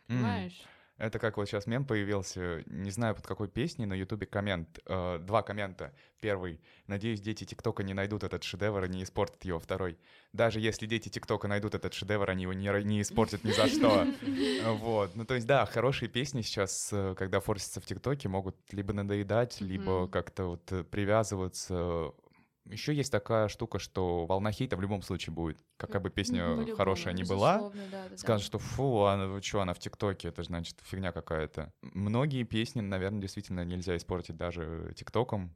Понимаешь? 0.07 0.63
Это 0.97 1.19
как 1.19 1.37
вот 1.37 1.45
сейчас 1.47 1.67
мем 1.67 1.85
появился, 1.85 2.63
не 2.65 2.89
знаю 2.89 3.13
под 3.13 3.27
какой 3.27 3.47
песней, 3.47 3.85
на 3.85 3.93
Ютубе 3.93 4.25
коммент, 4.25 4.79
э, 4.85 5.19
два 5.19 5.43
коммента. 5.43 5.93
Первый, 6.19 6.59
надеюсь, 6.87 7.21
дети 7.21 7.43
ТикТока 7.43 7.83
не 7.83 7.93
найдут 7.93 8.23
этот 8.23 8.43
шедевр 8.43 8.83
и 8.85 8.89
не 8.89 9.03
испортят 9.03 9.45
его. 9.45 9.59
Второй, 9.59 9.99
даже 10.33 10.59
если 10.59 10.87
дети 10.87 11.09
ТикТока 11.09 11.47
найдут 11.47 11.75
этот 11.75 11.93
шедевр, 11.93 12.27
они 12.31 12.43
его 12.43 12.53
не, 12.53 12.83
не 12.83 13.01
испортят 13.01 13.43
ни 13.43 13.51
за 13.51 13.67
что. 13.67 14.07
Вот, 14.67 15.15
ну 15.15 15.25
то 15.25 15.35
есть 15.35 15.45
да, 15.45 15.65
хорошие 15.65 16.09
песни 16.09 16.41
сейчас, 16.41 16.89
э, 16.91 17.13
когда 17.15 17.39
форсятся 17.41 17.79
в 17.79 17.85
ТикТоке, 17.85 18.27
могут 18.27 18.55
либо 18.71 18.93
надоедать, 18.93 19.61
либо 19.61 20.07
как-то 20.07 20.45
вот 20.45 20.71
э, 20.71 20.83
привязываться. 20.83 22.11
Еще 22.69 22.93
есть 22.93 23.11
такая 23.11 23.47
штука, 23.47 23.79
что 23.79 24.25
волна 24.25 24.51
хейта 24.51 24.75
в 24.75 24.81
любом 24.81 25.01
случае 25.01 25.33
будет. 25.33 25.57
Какая 25.77 26.01
бы 26.01 26.09
песня 26.09 26.43
По-любому, 26.43 26.75
хорошая 26.75 27.13
ни 27.13 27.23
была, 27.23 27.59
да, 27.59 27.71
да, 27.91 28.09
да. 28.09 28.17
скажут, 28.17 28.45
что 28.45 28.59
фу, 28.59 29.03
она, 29.03 29.41
что, 29.41 29.61
она 29.61 29.73
в 29.73 29.79
ТикТоке, 29.79 30.29
это 30.29 30.43
значит 30.43 30.77
фигня 30.83 31.11
какая-то. 31.11 31.73
Многие 31.81 32.43
песни, 32.43 32.81
наверное, 32.81 33.21
действительно 33.21 33.63
нельзя 33.63 33.95
испортить 33.95 34.35
даже 34.35 34.93
ТикТоком. 34.95 35.53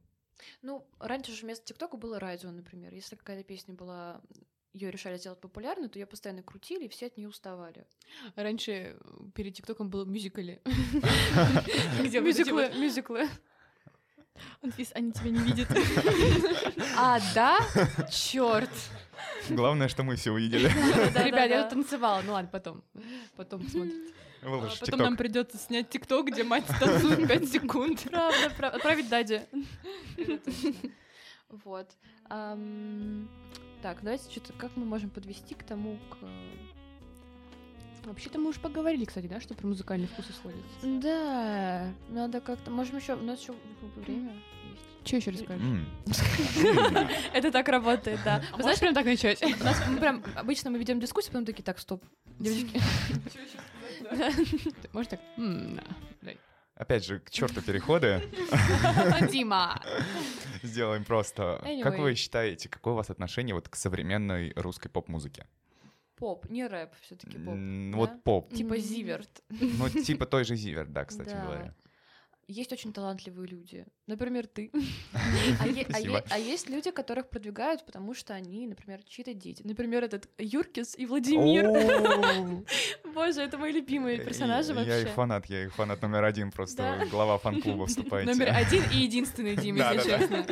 Ну, 0.62 0.86
раньше 0.98 1.32
же 1.32 1.42
вместо 1.42 1.66
ТикТока 1.66 1.96
было 1.96 2.18
радио, 2.18 2.50
например. 2.50 2.92
Если 2.94 3.16
какая-то 3.16 3.44
песня 3.44 3.74
была 3.74 4.20
ее 4.72 4.90
решали 4.90 5.18
сделать 5.18 5.40
популярной, 5.40 5.88
то 5.88 5.98
ее 5.98 6.06
постоянно 6.06 6.42
крутили, 6.42 6.86
и 6.86 6.88
все 6.88 7.06
от 7.06 7.16
нее 7.16 7.28
уставали. 7.28 7.86
Раньше 8.36 8.72
э, 8.72 8.96
перед 9.34 9.54
ТикТоком 9.54 9.90
был 9.90 10.06
мюзикли. 10.06 10.62
Мюзиклы. 12.00 13.28
Анфис, 14.62 14.90
они 14.94 15.12
тебя 15.12 15.30
не 15.30 15.38
видят. 15.40 15.68
А, 16.96 17.20
да? 17.34 17.58
Черт. 18.10 18.70
Главное, 19.48 19.88
что 19.88 20.02
мы 20.02 20.16
все 20.16 20.30
увидели. 20.32 20.68
Ребят, 20.68 21.50
я 21.50 21.64
танцевала. 21.64 22.22
Ну 22.22 22.32
ладно, 22.32 22.48
потом. 22.50 22.82
Потом 23.36 23.62
посмотрите. 23.62 24.12
Выложишь 24.42 24.80
Потом 24.80 25.00
нам 25.00 25.16
придется 25.16 25.56
снять 25.56 25.88
ТикТок, 25.88 26.26
где 26.28 26.42
мать 26.44 26.64
танцует 26.80 27.28
5 27.28 27.48
секунд. 27.48 28.02
Правда, 28.10 28.52
правда. 28.56 28.76
Отправить 28.76 29.08
Даде. 29.08 29.46
Вот. 31.48 31.88
Так, 32.28 33.98
давайте 34.02 34.30
что-то, 34.30 34.52
как 34.54 34.76
мы 34.76 34.84
можем 34.84 35.10
подвести 35.10 35.54
к 35.54 35.64
тому, 35.64 35.98
к... 36.10 36.16
Вообще-то 38.04 38.38
мы 38.38 38.50
уже 38.50 38.60
поговорили, 38.60 39.04
кстати, 39.04 39.26
да, 39.26 39.40
что 39.40 39.54
про 39.54 39.66
музыкальные 39.66 40.08
вкусы 40.08 40.32
сходятся. 40.32 40.64
Да, 40.82 41.92
надо 42.08 42.40
как-то, 42.40 42.70
можем 42.70 42.96
еще, 42.96 43.14
у 43.14 43.22
нас 43.22 43.40
еще 43.40 43.54
время 43.96 44.32
есть. 44.70 44.82
Что 45.04 45.16
еще 45.16 45.30
расскажешь? 45.30 45.62
Это 47.32 47.50
так 47.52 47.68
работает, 47.68 48.20
да. 48.24 48.42
А 48.52 48.62
Знаешь, 48.62 48.80
прям 48.80 48.94
так 48.94 49.04
начать? 49.04 49.42
У 49.42 49.64
нас 49.64 49.80
мы 49.88 49.98
прям 49.98 50.22
обычно 50.34 50.70
мы 50.70 50.78
ведем 50.78 51.00
дискуссию, 51.00 51.32
потом 51.32 51.44
такие, 51.44 51.62
так, 51.62 51.78
стоп, 51.78 52.04
девочки. 52.38 52.80
Можешь 54.92 55.10
так? 55.10 55.20
Опять 56.74 57.04
же, 57.04 57.20
к 57.20 57.30
черту 57.30 57.62
переходы. 57.62 58.22
Дима! 59.30 59.80
Сделаем 60.62 61.04
просто. 61.04 61.62
Как 61.82 61.98
вы 61.98 62.14
считаете, 62.14 62.68
какое 62.68 62.94
у 62.94 62.96
вас 62.96 63.10
отношение 63.10 63.54
вот 63.54 63.68
к 63.68 63.76
современной 63.76 64.52
русской 64.56 64.88
поп-музыке? 64.88 65.46
Поп, 66.22 66.48
не 66.50 66.68
рэп, 66.68 66.94
все-таки 67.00 67.36
поп. 67.36 67.56
Да? 67.56 67.96
Вот 67.96 68.22
поп. 68.22 68.54
Типа. 68.54 68.76
Зиверт. 68.76 69.42
Ну, 69.50 69.88
типа 69.88 70.24
той 70.26 70.44
же 70.44 70.54
Зивер, 70.54 70.86
да, 70.86 71.04
кстати 71.04 71.34
говоря. 71.34 71.74
Есть 72.52 72.70
очень 72.70 72.92
талантливые 72.92 73.48
люди. 73.48 73.86
Например, 74.06 74.46
ты. 74.46 74.70
А, 75.14 75.64
а 75.64 76.22
а 76.30 76.38
есть 76.38 76.68
люди, 76.68 76.90
которых 76.90 77.28
продвигают, 77.28 77.84
потому 77.86 78.14
что 78.14 78.34
они, 78.34 78.66
например, 78.66 79.02
чьи-то 79.04 79.32
дети. 79.34 79.62
Например, 79.64 80.04
этот 80.04 80.28
Юркис 80.38 80.98
и 80.98 81.06
Владимир. 81.06 81.64
Боже, 83.14 83.42
это 83.42 83.58
мои 83.58 83.72
любимые 83.72 84.18
персонажи 84.18 84.72
Я 84.72 84.82
их 84.82 84.88
вообще. 84.88 85.14
фанат, 85.14 85.46
я 85.46 85.64
их 85.64 85.74
фанат 85.74 86.02
номер 86.02 86.24
один, 86.24 86.50
просто 86.50 87.06
глава 87.10 87.38
фан-клуба 87.38 87.86
вступаете. 87.86 88.32
Номер 88.32 88.54
один 88.54 88.82
и 88.92 88.98
единственный, 88.98 89.56
Дим, 89.56 89.76
если 89.76 90.10
честно. 90.10 90.46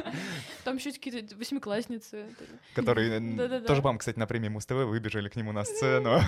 Там 0.64 0.76
еще 0.76 0.92
какие-то 0.92 1.36
восьмиклассницы. 1.36 2.26
Которые 2.74 3.20
тоже, 3.62 3.82
по 3.82 3.96
кстати, 3.96 4.18
на 4.18 4.26
премии 4.26 4.48
Муз-ТВ 4.48 4.72
выбежали 4.72 5.28
к 5.28 5.36
нему 5.36 5.52
на 5.52 5.64
сцену. 5.64 6.20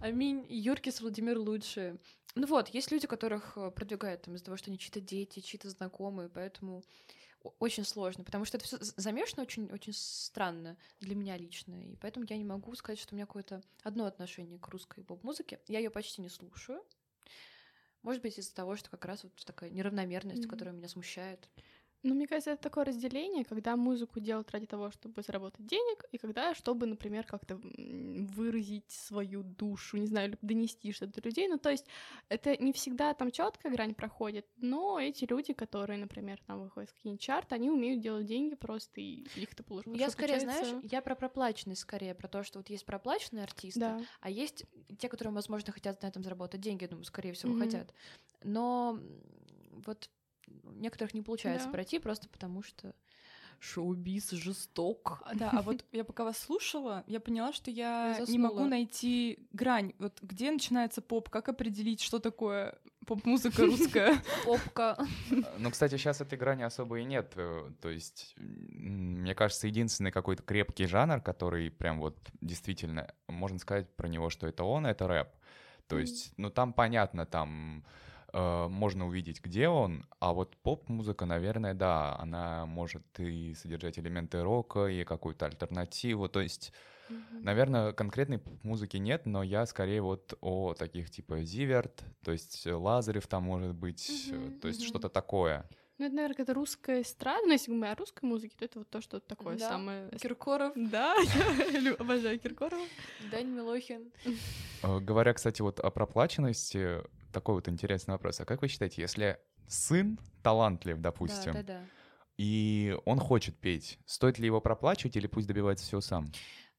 Аминь, 0.00 0.46
Юркис, 0.48 1.00
Владимир 1.00 1.38
лучшие. 1.38 1.98
Ну 2.34 2.46
вот, 2.46 2.68
есть 2.68 2.90
люди, 2.92 3.06
которых 3.06 3.56
э, 3.56 3.70
продвигают 3.70 4.22
там 4.22 4.34
из-за 4.34 4.44
того, 4.44 4.56
что 4.58 4.70
они 4.70 4.78
чьи-то 4.78 5.00
дети, 5.00 5.40
чьи-то 5.40 5.70
знакомые, 5.70 6.28
поэтому 6.28 6.84
очень 7.60 7.84
сложно, 7.84 8.24
потому 8.24 8.44
что 8.44 8.58
это 8.58 8.66
все 8.66 8.76
замешано 8.80 9.42
очень, 9.42 9.70
очень 9.72 9.92
странно 9.94 10.76
для 11.00 11.14
меня 11.14 11.36
лично, 11.36 11.74
и 11.74 11.96
поэтому 11.96 12.26
я 12.28 12.36
не 12.36 12.44
могу 12.44 12.74
сказать, 12.74 12.98
что 12.98 13.14
у 13.14 13.16
меня 13.16 13.24
какое-то 13.26 13.62
одно 13.84 14.04
отношение 14.06 14.58
к 14.58 14.68
русской 14.68 15.02
поп-музыке. 15.04 15.60
Я 15.68 15.78
ее 15.78 15.90
почти 15.90 16.20
не 16.20 16.28
слушаю. 16.28 16.84
Может 18.02 18.22
быть, 18.22 18.38
из-за 18.38 18.54
того, 18.54 18.76
что 18.76 18.90
как 18.90 19.04
раз 19.04 19.24
вот 19.24 19.32
такая 19.44 19.70
неравномерность, 19.70 20.42
Мгм. 20.42 20.50
которая 20.50 20.74
меня 20.74 20.88
смущает. 20.88 21.48
Ну, 22.06 22.14
мне 22.14 22.28
кажется, 22.28 22.52
это 22.52 22.62
такое 22.62 22.84
разделение, 22.84 23.44
когда 23.44 23.74
музыку 23.76 24.20
делают 24.20 24.52
ради 24.52 24.66
того, 24.66 24.92
чтобы 24.92 25.22
заработать 25.22 25.66
денег, 25.66 26.04
и 26.12 26.18
когда, 26.18 26.54
чтобы, 26.54 26.86
например, 26.86 27.24
как-то 27.26 27.56
выразить 27.56 28.88
свою 28.88 29.42
душу, 29.42 29.96
не 29.96 30.06
знаю, 30.06 30.38
донести 30.40 30.92
что-то 30.92 31.20
до 31.20 31.28
людей. 31.28 31.48
Ну, 31.48 31.58
то 31.58 31.68
есть 31.68 31.86
это 32.28 32.56
не 32.62 32.72
всегда 32.72 33.12
там 33.14 33.32
четкая 33.32 33.72
грань 33.72 33.92
проходит, 33.92 34.46
но 34.56 35.00
эти 35.00 35.24
люди, 35.24 35.52
которые, 35.52 35.98
например, 35.98 36.38
там 36.46 36.60
выходят 36.62 36.90
в 36.90 36.94
какие-нибудь 36.94 37.20
чарты, 37.20 37.56
они 37.56 37.70
умеют 37.70 38.00
делать 38.02 38.26
деньги 38.26 38.54
просто, 38.54 39.00
и 39.00 39.24
это 39.34 39.64
получ- 39.64 39.82
Я 39.92 40.08
скорее, 40.10 40.34
получается. 40.38 40.64
знаешь, 40.64 40.84
я 40.84 41.02
про 41.02 41.16
проплаченность 41.16 41.80
скорее, 41.80 42.14
про 42.14 42.28
то, 42.28 42.44
что 42.44 42.60
вот 42.60 42.70
есть 42.70 42.86
проплаченные 42.86 43.42
артисты, 43.42 43.80
Да. 43.80 44.00
а 44.20 44.30
есть 44.30 44.64
те, 45.00 45.08
которые, 45.08 45.34
возможно, 45.34 45.72
хотят 45.72 46.00
на 46.02 46.06
этом 46.06 46.22
заработать 46.22 46.60
деньги, 46.60 46.84
я 46.84 46.88
думаю, 46.88 47.04
скорее 47.04 47.32
всего, 47.32 47.50
Мгм. 47.50 47.60
хотят. 47.62 47.92
Но 48.44 48.96
вот 49.72 50.08
некоторых 50.64 51.14
не 51.14 51.22
получается 51.22 51.66
Да. 51.66 51.72
пройти 51.72 51.98
просто 51.98 52.28
потому, 52.28 52.62
что 52.62 52.94
шоу-биз 53.58 54.30
жесток. 54.32 55.22
А, 55.24 55.34
Да, 55.34 55.50
а 55.50 55.62
вот 55.62 55.84
я 55.92 56.04
пока 56.04 56.24
вас 56.24 56.38
слушала, 56.38 57.04
я 57.06 57.20
поняла, 57.20 57.52
что 57.52 57.70
я 57.70 58.16
Я 58.18 58.24
не 58.26 58.38
могу 58.38 58.64
найти 58.66 59.38
грань. 59.52 59.94
Вот 59.98 60.18
где 60.22 60.50
начинается 60.50 61.00
поп? 61.00 61.30
Как 61.30 61.48
определить, 61.48 62.02
что 62.02 62.18
такое 62.18 62.78
поп-музыка 63.06 63.64
русская? 63.64 64.22
Попка. 64.44 64.98
Ну, 65.58 65.70
кстати, 65.70 65.96
сейчас 65.96 66.20
этой 66.20 66.38
грани 66.38 66.64
особо 66.64 66.98
и 67.00 67.04
нет. 67.04 67.32
э, 67.36 67.70
То 67.80 67.88
есть, 67.88 68.34
мне 68.36 69.34
кажется, 69.34 69.66
единственный 69.68 70.12
какой-то 70.12 70.42
крепкий 70.42 70.86
жанр, 70.86 71.20
который 71.22 71.70
прям 71.70 71.98
вот 72.00 72.18
действительно, 72.42 73.14
можно 73.26 73.58
сказать 73.58 73.88
про 73.96 74.08
него, 74.08 74.28
что 74.28 74.46
это 74.46 74.64
он, 74.64 74.86
это 74.86 75.08
рэп. 75.08 75.28
То 75.88 75.98
есть, 75.98 76.32
ну, 76.36 76.50
там 76.50 76.72
понятно, 76.72 77.24
там 77.26 77.84
э, 78.36 78.68
можно 78.68 79.06
увидеть, 79.06 79.42
где 79.42 79.68
он, 79.68 80.04
а 80.20 80.32
вот 80.32 80.56
поп-музыка, 80.62 81.24
наверное, 81.26 81.74
да, 81.74 82.16
она 82.18 82.66
может 82.66 83.02
и 83.18 83.54
содержать 83.54 83.98
элементы 83.98 84.42
рока, 84.42 84.86
и 84.86 85.04
какую-то 85.04 85.46
альтернативу, 85.46 86.28
то 86.28 86.40
есть, 86.40 86.72
наверное, 87.30 87.92
конкретной 87.92 88.40
музыки 88.62 88.98
нет, 88.98 89.26
но 89.26 89.42
я 89.42 89.64
скорее 89.66 90.02
вот 90.02 90.34
о 90.40 90.74
таких 90.74 91.10
типа 91.10 91.42
Зиверт, 91.42 92.04
то 92.24 92.32
есть 92.32 92.66
Лазарев 92.66 93.26
там 93.26 93.44
может 93.44 93.74
быть, 93.74 94.30
Мгм, 94.32 94.60
то 94.60 94.68
есть 94.68 94.80
мгм. 94.80 94.88
что-то 94.88 95.08
такое. 95.08 95.68
Ну, 95.98 96.04
это, 96.04 96.14
наверное, 96.14 96.34
какая-то 96.34 96.52
русская 96.52 97.00
эстрада, 97.00 97.46
но 97.46 97.52
если 97.54 97.72
мы 97.72 97.90
о 97.90 97.94
русской 97.94 98.26
музыке, 98.26 98.54
то 98.58 98.66
это 98.66 98.80
вот 98.80 98.90
то, 98.90 99.00
что 99.00 99.18
такое 99.18 99.56
Да. 99.56 99.70
самое... 99.70 100.10
Киркоров, 100.20 100.72
Да, 100.76 101.14
я 101.72 101.94
обожаю 101.94 102.38
Киркорова. 102.38 102.84
Дань 103.30 103.46
Милохин. 103.46 104.12
Э, 104.82 105.00
Говоря, 105.00 105.32
кстати, 105.32 105.62
вот 105.62 105.80
о 105.80 105.90
проплаченности, 105.90 107.00
такой 107.32 107.54
вот 107.56 107.68
интересный 107.68 108.12
вопрос. 108.12 108.40
А 108.40 108.44
как 108.44 108.62
вы 108.62 108.68
считаете, 108.68 109.02
если 109.02 109.38
сын 109.66 110.18
талантлив, 110.42 110.98
допустим, 111.00 111.52
Да, 111.54 111.62
да, 111.62 111.80
да. 111.80 111.84
и 112.38 112.96
он 113.04 113.18
хочет 113.18 113.56
петь, 113.58 113.98
стоит 114.06 114.38
ли 114.38 114.46
его 114.46 114.60
проплачивать 114.60 115.16
или 115.16 115.26
пусть 115.26 115.46
добивается 115.46 115.84
всего 115.84 116.00
сам? 116.00 116.30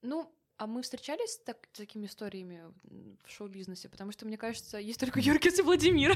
Ну, 0.02 0.32
а 0.58 0.68
мы 0.68 0.82
встречались 0.82 1.32
с 1.34 1.40
так- 1.40 1.68
такими 1.74 2.06
историями 2.08 2.62
в 3.26 3.30
шоу-бизнесе? 3.30 3.90
Потому 3.90 4.12
что, 4.12 4.26
мне 4.26 4.38
кажется, 4.38 4.78
есть 4.78 5.00
только 5.00 5.20
Юркис 5.20 5.60
и 5.60 5.62
Владимир. 5.62 6.16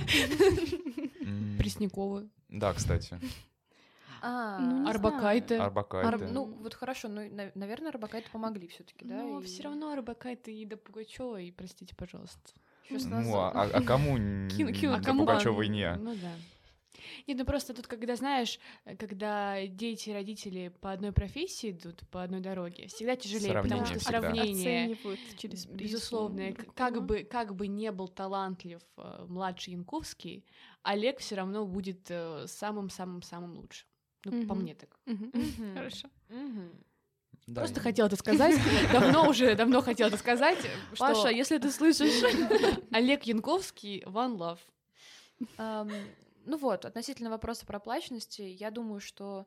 Преснякова, 1.57 2.27
Да, 2.49 2.73
кстати. 2.73 3.19
А, 4.23 4.59
Ну, 4.59 4.83
не 4.83 4.89
Арбакайте. 4.89 5.57
Ар-. 5.57 6.31
Ну, 6.31 6.45
вот 6.45 6.75
хорошо, 6.75 7.07
ну, 7.07 7.27
на- 7.29 7.51
наверное, 7.55 7.89
Арбакайте 7.89 8.29
помогли 8.31 8.67
все 8.67 8.83
таки 8.83 9.03
да? 9.05 9.15
Но 9.15 9.41
и 9.41 9.45
все 9.45 9.63
равно 9.63 9.91
Арбакайте 9.91 10.51
и 10.53 10.63
до 10.65 10.77
Пугачева, 10.77 11.41
и 11.41 11.51
простите, 11.51 11.95
пожалуйста. 11.95 12.51
Ну, 12.91 13.35
а, 13.35 13.49
а- 13.51 13.69
а 13.73 13.81
кому 13.81 14.17
а 14.17 15.01
кому- 15.01 15.25
Пугачёва 15.25 15.61
и 15.63 15.67
не? 15.69 15.95
Ну 15.97 16.15
да. 16.15 16.35
Нет, 17.27 17.37
ну 17.37 17.45
просто 17.45 17.73
тут, 17.73 17.87
когда, 17.87 18.15
знаешь, 18.15 18.59
э, 18.85 18.95
когда 18.95 19.65
дети 19.67 20.09
и 20.09 20.13
родители 20.13 20.71
по 20.81 20.91
одной 20.91 21.11
профессии 21.11 21.71
идут, 21.71 22.07
по 22.09 22.23
одной 22.23 22.41
дороге, 22.41 22.87
всегда 22.87 23.15
тяжелее, 23.15 23.61
потому 23.61 23.85
Сравнение 23.85 23.85
что 23.85 23.99
всегда. 23.99 24.21
сравнение, 24.21 24.97
через 25.37 25.65
призму 25.65 25.77
безусловно, 25.77 26.53
как 26.75 27.03
бы, 27.05 27.23
как 27.23 27.55
бы 27.55 27.67
не 27.67 27.91
был 27.91 28.07
талантлив 28.07 28.81
э, 28.97 29.25
младший 29.27 29.73
Янковский, 29.73 30.45
Олег 30.83 31.19
все 31.19 31.35
равно 31.35 31.65
будет 31.65 32.07
э, 32.09 32.45
самым-самым-самым 32.47 33.53
лучшим. 33.57 33.87
Ну, 34.25 34.31
по 34.31 34.53
Мгм. 34.53 34.61
мне 34.63 34.75
так. 34.75 34.99
Хорошо. 35.73 36.09
Мгм. 36.29 36.71
Да, 37.47 37.61
Просто 37.61 37.79
и- 37.79 37.83
хотела 37.83 38.07
это 38.07 38.15
сказать, 38.15 38.55
давно 38.91 39.27
уже, 39.27 39.55
давно 39.55 39.81
хотела 39.81 40.07
это 40.09 40.17
сказать, 40.17 40.59
что 40.93 40.97
Паша, 40.97 41.29
если 41.29 41.57
ты 41.57 41.71
слышишь... 41.71 42.23
Олег 42.91 43.23
Янковский, 43.23 44.03
One 44.03 44.37
Love. 44.37 44.59
Ну 46.43 46.57
вот, 46.57 46.85
относительно 46.85 47.29
вопроса 47.29 47.65
проплаченности, 47.65 48.41
я 48.41 48.71
думаю, 48.71 48.99
что 48.99 49.45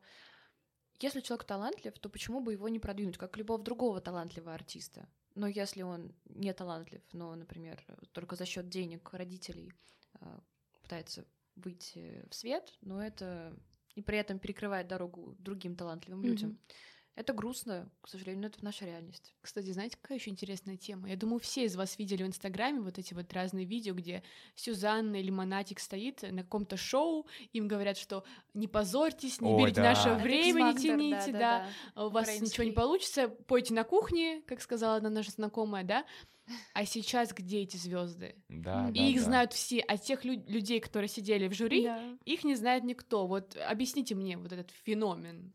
если 0.99 1.19
человек 1.19 1.43
талантлив, 1.45 1.97
то 1.99 2.09
почему 2.09 2.39
бы 2.39 2.53
его 2.53 2.69
не 2.69 2.79
продвинуть, 2.79 3.17
как 3.17 3.35
любого 3.37 3.61
другого 3.61 3.99
талантливого 3.99 4.53
артиста? 4.53 5.07
Но 5.35 5.45
если 5.47 5.81
он 5.81 6.15
не 6.25 6.53
талантлив, 6.53 7.01
но, 7.11 7.35
например, 7.35 7.85
только 8.13 8.37
за 8.37 8.45
счет 8.45 8.69
денег 8.69 9.09
родителей 9.11 9.73
а, 10.21 10.39
пытается 10.81 11.25
выйти 11.57 12.23
в 12.29 12.33
свет, 12.35 12.73
но 12.79 13.03
это 13.03 13.53
и 13.95 14.01
при 14.01 14.17
этом 14.17 14.39
перекрывает 14.39 14.87
дорогу 14.87 15.35
другим 15.39 15.75
талантливым 15.75 16.21
Мгм. 16.21 16.29
людям. 16.29 16.59
Это 17.15 17.31
грустно, 17.31 17.89
к 18.01 18.09
сожалению, 18.09 18.41
но 18.41 18.47
это 18.47 18.63
наша 18.63 18.85
реальность. 18.85 19.33
Кстати, 19.41 19.71
знаете, 19.71 19.97
какая 20.01 20.17
еще 20.17 20.31
интересная 20.31 20.75
тема? 20.75 21.07
Я 21.09 21.15
думаю, 21.15 21.39
все 21.39 21.63
из 21.63 21.75
вас 21.77 21.97
видели 21.97 22.23
в 22.23 22.27
Инстаграме 22.27 22.81
вот 22.81 22.97
эти 22.99 23.13
вот 23.13 23.31
разные 23.31 23.65
видео, 23.65 23.93
где 23.93 24.21
Сюзанна 24.55 25.15
или 25.15 25.29
Монатик 25.29 25.79
стоит 25.79 26.23
на 26.23 26.43
каком-то 26.43 26.75
шоу, 26.75 27.25
им 27.53 27.69
говорят, 27.69 27.97
что 27.97 28.25
не 28.53 28.67
позорьтесь, 28.67 29.39
не 29.39 29.49
Ой, 29.53 29.61
берите 29.63 29.81
да. 29.81 29.93
наше 29.93 30.13
время, 30.15 30.73
не 30.73 30.77
тяните, 30.77 31.31
да, 31.31 31.67
у 31.95 32.09
вас 32.09 32.23
Украинский. 32.25 32.47
ничего 32.47 32.63
не 32.65 32.71
получится, 32.73 33.29
пойте 33.29 33.73
на 33.73 33.85
кухне, 33.85 34.41
как 34.45 34.59
сказала 34.61 34.97
одна 34.97 35.09
наша 35.09 35.31
знакомая, 35.31 35.85
да? 35.85 36.05
А 36.73 36.85
сейчас 36.85 37.33
где 37.33 37.61
эти 37.61 37.77
звезды? 37.77 38.35
Да, 38.49 38.89
И 38.89 38.99
да, 38.99 39.07
их 39.07 39.15
да. 39.19 39.23
знают 39.23 39.53
все, 39.53 39.79
а 39.79 39.97
тех 39.97 40.25
лю- 40.25 40.43
людей, 40.47 40.79
которые 40.81 41.07
сидели 41.07 41.47
в 41.47 41.53
жюри, 41.53 41.85
Да. 41.85 42.17
их 42.25 42.43
не 42.43 42.55
знает 42.55 42.83
никто. 42.83 43.25
Вот 43.25 43.57
объясните 43.57 44.13
мне 44.15 44.37
вот 44.37 44.51
этот 44.51 44.69
феномен 44.83 45.53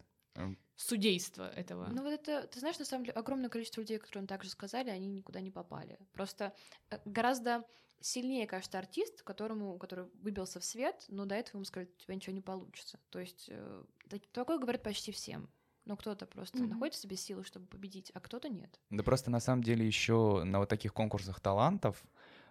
Судейства 0.81 1.51
этого. 1.51 1.89
Ну 1.91 2.03
вот 2.03 2.11
это, 2.11 2.47
ты 2.47 2.59
знаешь, 2.59 2.79
на 2.79 2.87
самом 2.87 3.05
деле, 3.05 3.15
огромное 3.19 3.51
количество 3.51 3.83
людей, 3.83 3.99
которые 3.99 4.27
также 4.27 4.49
сказали, 4.49 4.89
они 4.89 5.09
никуда 5.09 5.41
не 5.41 5.51
попали. 5.51 5.99
Просто 6.13 6.55
э, 6.89 6.99
гораздо 7.05 7.65
сильнее, 8.01 8.47
кажется, 8.47 8.79
артист, 8.79 9.23
которому, 9.23 9.79
который 9.79 10.07
выбился 10.23 10.59
в 10.59 10.65
свет, 10.65 11.05
но 11.09 11.27
до 11.27 11.35
этого 11.35 11.59
ему 11.59 11.65
сказали, 11.67 11.91
у 11.95 12.03
тебя 12.03 12.15
ничего 12.15 12.35
не 12.35 12.41
получится. 12.41 12.99
То 13.11 13.19
есть 13.19 13.49
э, 13.51 13.85
так- 14.09 14.27
такое 14.33 14.59
говорят 14.59 14.83
почти 14.83 15.13
всем. 15.13 15.51
Но 15.85 15.99
кто-то 15.99 16.25
просто 16.25 16.59
Мгм. 16.59 16.71
находит 16.71 16.95
в 16.95 16.99
себе 16.99 17.17
силы, 17.17 17.45
чтобы 17.45 17.67
победить, 17.67 18.11
а 18.15 18.21
кто-то 18.21 18.49
нет. 18.49 18.81
Да 18.89 19.03
просто 19.03 19.31
на 19.31 19.41
самом 19.41 19.63
деле 19.63 19.87
еще 19.87 20.45
на 20.45 20.61
вот 20.61 20.71
таких 20.71 20.95
конкурсах 20.95 21.41
талантов, 21.41 22.03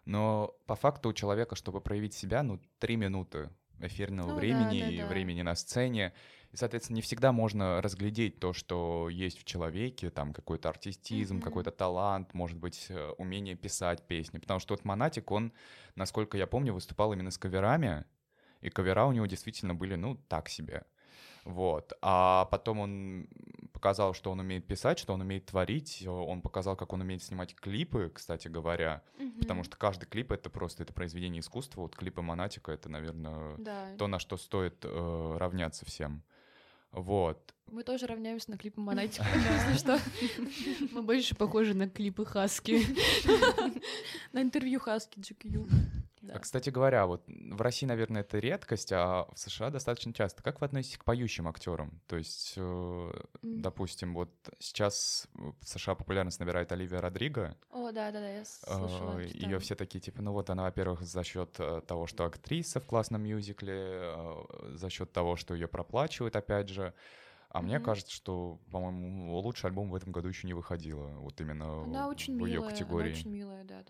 но 0.05 0.55
по 0.67 0.75
факту 0.75 1.09
у 1.09 1.13
человека, 1.13 1.55
чтобы 1.55 1.81
проявить 1.81 2.13
себя, 2.13 2.43
ну, 2.43 2.59
три 2.77 2.95
минуты 2.95 3.49
эфирного 3.79 4.27
Ну 4.29 4.33
да, 4.35 4.39
времени 4.39 4.79
да, 4.79 4.89
и 4.89 4.97
да. 4.97 5.07
времени 5.07 5.41
на 5.41 5.55
сцене. 5.55 6.13
И, 6.51 6.57
соответственно, 6.57 6.95
не 6.95 7.01
всегда 7.01 7.31
можно 7.31 7.81
разглядеть 7.81 8.39
то, 8.39 8.53
что 8.53 9.07
есть 9.09 9.37
в 9.39 9.43
человеке, 9.43 10.09
там 10.09 10.33
какой-то 10.33 10.69
артистизм, 10.69 11.35
Мгм. 11.35 11.43
какой-то 11.43 11.71
талант, 11.71 12.33
может 12.33 12.57
быть, 12.57 12.87
э, 12.89 13.09
умение 13.17 13.55
писать 13.55 14.01
песни. 14.07 14.39
Потому 14.39 14.59
что 14.59 14.73
вот 14.73 14.83
Монатик, 14.83 15.29
он, 15.31 15.53
насколько 15.95 16.37
я 16.37 16.47
помню, 16.47 16.73
выступал 16.73 17.13
именно 17.13 17.29
с 17.31 17.37
каверами, 17.37 18.05
и 18.61 18.69
кавера 18.69 19.05
у 19.05 19.11
него 19.11 19.25
действительно 19.27 19.75
были, 19.75 19.95
ну, 19.95 20.15
так 20.27 20.49
себе. 20.49 20.85
Вот. 21.45 21.93
А 22.01 22.45
потом 22.45 22.79
он 22.79 23.27
показал, 23.71 24.13
что 24.13 24.31
он 24.31 24.39
умеет 24.39 24.67
писать, 24.67 24.99
что 24.99 25.13
он 25.13 25.21
умеет 25.21 25.45
творить. 25.45 26.05
Он 26.05 26.41
показал, 26.41 26.75
как 26.75 26.91
он 26.93 27.01
умеет 27.01 27.23
снимать 27.23 27.55
клипы, 27.55 28.11
кстати 28.13 28.47
говоря. 28.49 29.03
Потому 29.39 29.63
что 29.63 29.77
каждый 29.77 30.05
клип— 30.05 30.31
это 30.33 30.49
просто 30.49 30.83
это 30.83 30.93
произведение 30.93 31.39
искусства. 31.39 31.81
Вот 31.81 31.95
клипы 31.95 32.21
Монатика— 32.21 32.71
это, 32.73 32.89
наверное, 32.89 33.55
Да, 33.57 33.95
то, 33.97 34.07
на 34.07 34.19
что 34.19 34.35
стоит 34.37 34.83
э, 34.83 35.37
равняться 35.39 35.85
всем. 35.85 36.23
Вот. 36.91 37.53
мы 37.71 37.83
тоже 37.83 38.07
равняемся 38.07 38.51
на 38.51 38.57
клипы 38.57 38.81
Монатика, 38.81 39.25
если 39.35 39.77
что. 39.77 39.99
Мы 40.91 41.01
больше 41.03 41.35
похожи 41.35 41.73
на 41.73 41.89
клипы 41.89 42.25
Хаски. 42.25 42.81
На 44.33 44.41
интервью 44.41 44.79
Хаски 44.79 45.19
GQ. 45.19 45.67
Да. 46.29 46.35
А, 46.35 46.39
кстати 46.39 46.69
говоря, 46.69 47.07
вот 47.07 47.23
в 47.27 47.59
России, 47.61 47.87
наверное, 47.87 48.21
это 48.21 48.37
редкость, 48.37 48.91
а 48.91 49.27
в 49.33 49.39
США 49.39 49.71
достаточно 49.71 50.13
часто. 50.13 50.43
Как 50.43 50.61
вы 50.61 50.67
относитесь 50.67 50.97
к 50.99 51.03
поющим 51.03 51.47
актерам? 51.47 52.01
То 52.07 52.17
есть, 52.17 52.53
э, 52.55 52.61
М. 52.61 53.61
допустим, 53.61 54.13
вот 54.13 54.29
сейчас 54.59 55.27
в 55.33 55.65
США 55.65 55.95
популярность 55.95 56.39
набирает 56.39 56.71
Оливия 56.71 57.01
Родриго. 57.01 57.57
О, 57.71 57.91
да-да-да, 57.91 58.29
я 58.29 58.45
слышала. 58.45 59.19
Ее 59.19 59.29
читала. 59.29 59.59
все 59.59 59.75
такие, 59.75 59.99
типа, 59.99 60.21
ну 60.21 60.31
вот 60.33 60.51
она, 60.51 60.63
во-первых, 60.63 61.01
за 61.01 61.23
счет 61.23 61.51
того, 61.87 62.05
что 62.05 62.25
актриса 62.25 62.79
в 62.79 62.85
классном 62.85 63.23
мюзикле, 63.23 63.73
э, 63.75 64.73
за 64.75 64.89
счет 64.91 65.11
того, 65.11 65.35
что 65.35 65.55
ее 65.55 65.67
проплачивают, 65.67 66.35
опять 66.35 66.69
же. 66.69 66.93
А 67.51 67.63
мне 67.63 67.77
Мгм. 67.77 67.85
кажется, 67.85 68.13
что, 68.13 68.59
по-моему, 68.71 69.35
лучший 69.39 69.65
альбом 69.71 69.89
в 69.89 69.95
этом 69.95 70.11
году 70.11 70.27
еще 70.27 70.45
не 70.45 70.53
выходила. 70.53 71.07
Вот 71.17 71.41
именно 71.41 71.81
Она 71.83 72.07
очень 72.07 72.37
в 72.39 72.45
ее 72.45 72.57
милая, 72.59 72.69
категории. 72.69 73.09
она 73.09 73.17
очень 73.19 73.31
милая, 73.31 73.63
да-да-да. 73.63 73.88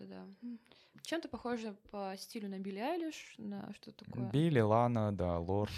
Чем-то 1.02 1.28
похоже 1.28 1.74
по 1.90 2.14
стилю 2.16 2.48
на 2.48 2.58
Билли 2.58 2.78
Айлиш, 2.78 3.34
на 3.38 3.72
что 3.74 3.92
такое. 3.92 4.30
Билли, 4.30 4.60
Лана, 4.60 5.12
да, 5.12 5.38
Лорд. 5.38 5.72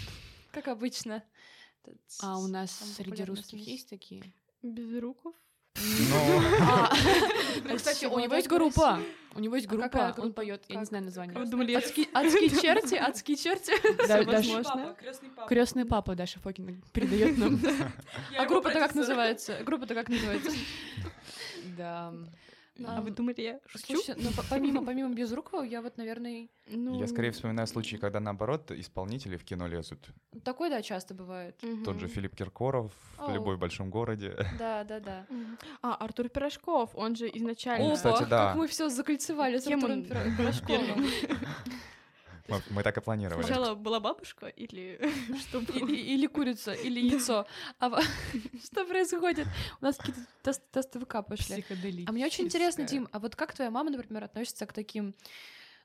Как 0.51 0.67
обычно. 0.67 1.23
А 2.21 2.37
у 2.39 2.47
нас 2.47 2.71
среди 2.95 3.23
русских 3.23 3.59
есть 3.59 3.89
такие? 3.89 4.23
Безруков. 4.61 5.35
Ну, 5.75 6.41
А, 6.61 6.91
Это 7.65 7.75
Кстати, 7.77 8.05
у 8.05 8.19
него 8.19 8.35
есть 8.35 8.47
группа. 8.47 8.99
У 9.35 9.39
него 9.39 9.55
есть 9.55 9.67
А 9.67 9.71
группа, 9.71 10.13
он 10.19 10.31
поет. 10.33 10.63
Я 10.69 10.79
не 10.79 10.85
знаю 10.85 11.03
название. 11.03 11.35
Адские, 11.35 12.49
черти, 12.61 12.95
адские 12.95 13.37
черти. 13.37 13.73
Да, 14.07 14.21
возможно. 14.21 14.95
крестный 15.47 15.85
папа. 15.85 16.15
Даша 16.15 16.39
Фокина 16.39 16.79
передает 16.93 17.37
нам. 17.37 17.59
А 18.37 18.45
группа-то 18.45 18.79
как 18.79 18.93
называется? 18.93 19.59
Группа-то 19.63 19.95
как 19.95 20.09
называется? 20.09 20.51
Да. 21.75 22.13
А 22.85 23.01
вы 23.01 23.11
думали, 23.11 23.41
я 23.41 23.59
шучу? 23.67 23.85
Слушайте, 23.95 24.15
ну 24.17 24.31
по- 24.31 24.43
помимо, 24.49 24.83
помимо 24.83 25.13
Безрукова, 25.13 25.61
я 25.63 25.81
вот, 25.81 25.97
наверное, 25.97 26.47
Ну, 26.67 26.99
я 26.99 27.07
скорее 27.07 27.29
вспоминаю 27.31 27.67
случаи, 27.67 27.97
когда 27.97 28.19
наоборот 28.19 28.71
исполнители 28.71 29.37
в 29.37 29.43
кино 29.43 29.67
лезут. 29.67 30.07
такой, 30.43 30.69
да, 30.69 30.81
часто 30.81 31.13
бывает. 31.13 31.61
Тот 31.85 31.99
же. 31.99 32.07
Филипп 32.07 32.35
Киркоров 32.35 32.91
в 33.17 33.21
Оу. 33.23 33.33
любой 33.33 33.57
большом 33.57 33.89
городе. 33.89 34.35
Да, 34.57 34.83
да, 34.83 34.99
да. 34.99 35.25
А, 35.81 35.95
Артур 35.95 36.29
Пирожков, 36.29 36.89
он 36.95 37.15
же 37.15 37.29
изначально... 37.33 37.93
О, 37.93 37.95
кстати, 37.95 38.23
да. 38.29 38.47
как 38.47 38.55
мы 38.55 38.67
все 38.67 38.89
закольцевали 38.89 39.59
с 39.59 39.67
Артуром 39.67 40.03
Пирожковым. 40.03 41.05
Мы, 42.47 42.61
мы 42.69 42.83
так 42.83 42.97
и 42.97 43.01
планировали. 43.01 43.45
Сначала 43.45 43.73
была 43.75 43.99
бабушка 43.99 44.47
или 44.47 44.99
что 45.39 45.59
Или 45.59 46.27
курица, 46.27 46.73
или 46.73 46.99
яйцо. 46.99 47.45
А 47.79 48.01
что 48.65 48.85
происходит? 48.85 49.47
У 49.81 49.85
нас 49.85 49.97
какие-то 49.97 50.21
тест- 50.43 50.61
тесты 50.71 50.99
ВК 50.99 51.25
пошли. 51.25 51.63
А 52.05 52.11
мне 52.11 52.25
очень 52.25 52.45
интересно, 52.45 52.83
Дим, 52.83 53.07
а 53.11 53.19
вот 53.19 53.35
как 53.35 53.53
твоя 53.53 53.71
мама, 53.71 53.89
например, 53.91 54.23
относится 54.23 54.65
к 54.65 54.73
таким, 54.73 55.15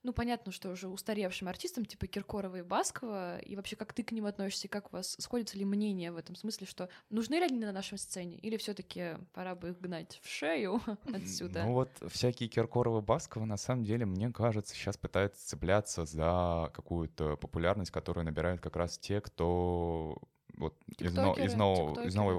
ну, 0.02 0.12
понятно, 0.12 0.52
что 0.52 0.70
уже 0.70 0.88
устаревшим 0.88 1.48
артистам, 1.48 1.84
типа 1.84 2.06
Киркорова 2.06 2.56
и 2.56 2.62
Баскова, 2.62 3.38
и 3.40 3.56
вообще 3.56 3.76
как 3.76 3.92
ты 3.92 4.02
к 4.02 4.12
ним 4.12 4.26
относишься, 4.26 4.66
и 4.66 4.70
как 4.70 4.92
у 4.92 4.96
вас 4.96 5.16
сходятся 5.18 5.58
ли 5.58 5.64
мнения 5.64 6.12
в 6.12 6.16
этом 6.16 6.37
смысле, 6.37 6.66
что 6.66 6.88
нужны 7.11 7.34
ли 7.37 7.42
они 7.42 7.58
на 7.58 7.72
нашей 7.72 7.98
сцене, 7.98 8.37
или 8.38 8.56
все 8.56 8.74
таки 8.74 9.16
пора 9.32 9.54
бы 9.54 9.70
их 9.70 9.80
гнать 9.80 10.20
в 10.22 10.28
шею 10.28 10.80
отсюда? 11.12 11.64
Ну 11.64 11.72
вот 11.72 11.90
всякие 12.08 12.48
Киркоровы 12.48 13.02
Басковы, 13.02 13.46
на 13.46 13.56
самом 13.56 13.84
деле, 13.84 14.06
мне 14.06 14.30
кажется, 14.30 14.74
сейчас 14.74 14.96
пытаются 14.96 15.46
цепляться 15.46 16.04
за 16.04 16.70
какую-то 16.74 17.37
популярность, 17.37 17.90
которую 17.90 18.24
набирают 18.24 18.61
как 18.61 18.76
раз 18.76 18.98
те, 18.98 19.20
кто 19.20 20.18
вот 20.56 20.76
из, 20.98 21.14
но- 21.14 21.34
из, 21.34 21.54
нового- 21.54 22.02
из 22.06 22.14
новой 22.14 22.34
да. 22.34 22.38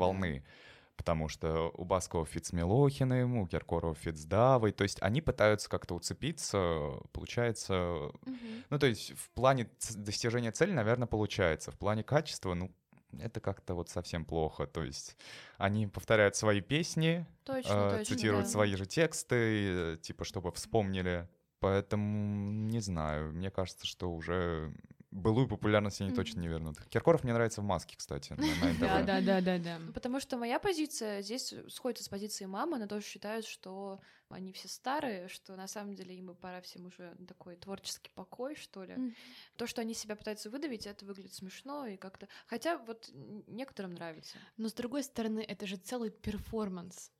Потому 1.00 1.30
что 1.30 1.72
у 1.76 1.86
Баскова 1.86 2.28
Милохиным, 2.52 3.38
у 3.38 3.48
Киркорова 3.48 3.96
feat 3.96 4.18
с 4.18 4.26
Давой. 4.26 4.74
То 4.74 4.84
есть 4.84 5.02
они 5.02 5.22
пытаются 5.22 5.70
как-то 5.70 5.96
уцепиться, 5.96 6.92
получается... 7.14 8.12
Мгм. 8.26 8.66
Ну, 8.70 8.80
то 8.80 8.86
есть 8.86 9.14
в 9.18 9.30
плане 9.32 9.70
достижения 9.96 10.52
цели, 10.52 10.74
наверное, 10.74 11.08
получается. 11.08 11.72
В 11.72 11.78
плане 11.78 12.04
качества, 12.04 12.54
ну, 12.54 12.70
это 13.18 13.40
как-то 13.40 13.76
вот 13.76 13.88
совсем 13.88 14.26
плохо. 14.26 14.68
То 14.68 14.84
есть 14.84 15.16
они 15.58 15.88
повторяют 15.88 16.36
свои 16.36 16.60
песни, 16.60 17.26
Точно, 17.46 17.72
э, 17.72 17.98
точно, 18.00 18.16
цитируют 18.16 18.48
да. 18.48 18.52
свои 18.52 18.76
же 18.76 18.86
тексты, 18.86 19.94
э, 19.94 19.98
типа, 20.02 20.26
чтобы 20.26 20.52
вспомнили. 20.52 21.30
Поэтому, 21.62 22.52
не 22.52 22.82
знаю, 22.82 23.32
мне 23.32 23.52
кажется, 23.52 23.88
что 23.88 24.12
уже 24.12 24.74
былую 25.12 25.48
популярность 25.48 26.02
они 26.02 26.14
точно 26.14 26.40
не 26.40 26.48
вернут. 26.48 26.80
Киркоров 26.90 27.24
мне 27.24 27.34
нравится 27.34 27.62
в 27.62 27.64
маске, 27.64 27.96
кстати. 27.98 28.36
Да, 28.80 29.02
да, 29.04 29.22
да, 29.22 29.42
да, 29.42 29.58
да. 29.58 29.80
Ну, 29.80 29.94
Потому 29.94 30.20
что 30.20 30.38
моя 30.38 30.60
позиция 30.60 31.22
здесь 31.22 31.54
сходится 31.70 32.04
с 32.04 32.10
позицией 32.10 32.48
мамы, 32.48 32.78
она 32.78 32.88
тоже 32.88 33.06
считает, 33.06 33.46
что 33.46 34.00
они 34.30 34.52
все 34.52 34.68
старые, 34.68 35.28
что 35.28 35.56
на 35.56 35.68
самом 35.68 35.96
деле 35.96 36.16
им 36.16 36.28
бы 36.28 36.36
пора 36.36 36.62
всем 36.62 36.86
уже 36.86 37.16
такой 37.28 37.56
творческий 37.56 38.12
покой, 38.14 38.56
что 38.56 38.84
ли. 38.84 39.16
То, 39.56 39.66
что 39.66 39.82
они 39.82 39.94
себя 39.94 40.16
пытаются 40.16 40.50
выдавить, 40.50 40.86
это 40.86 41.06
выглядит 41.06 41.34
смешно 41.34 41.88
и 41.88 41.98
как-то... 41.98 42.28
Хотя 42.46 42.78
вот 42.78 43.10
некоторым 43.48 43.94
нравится. 43.94 44.38
Но 44.58 44.70
с 44.70 44.74
другой 44.74 45.04
стороны, 45.04 45.40
это 45.40 45.66
же 45.66 45.78
целый 45.78 46.12
перформанс. 46.12 47.12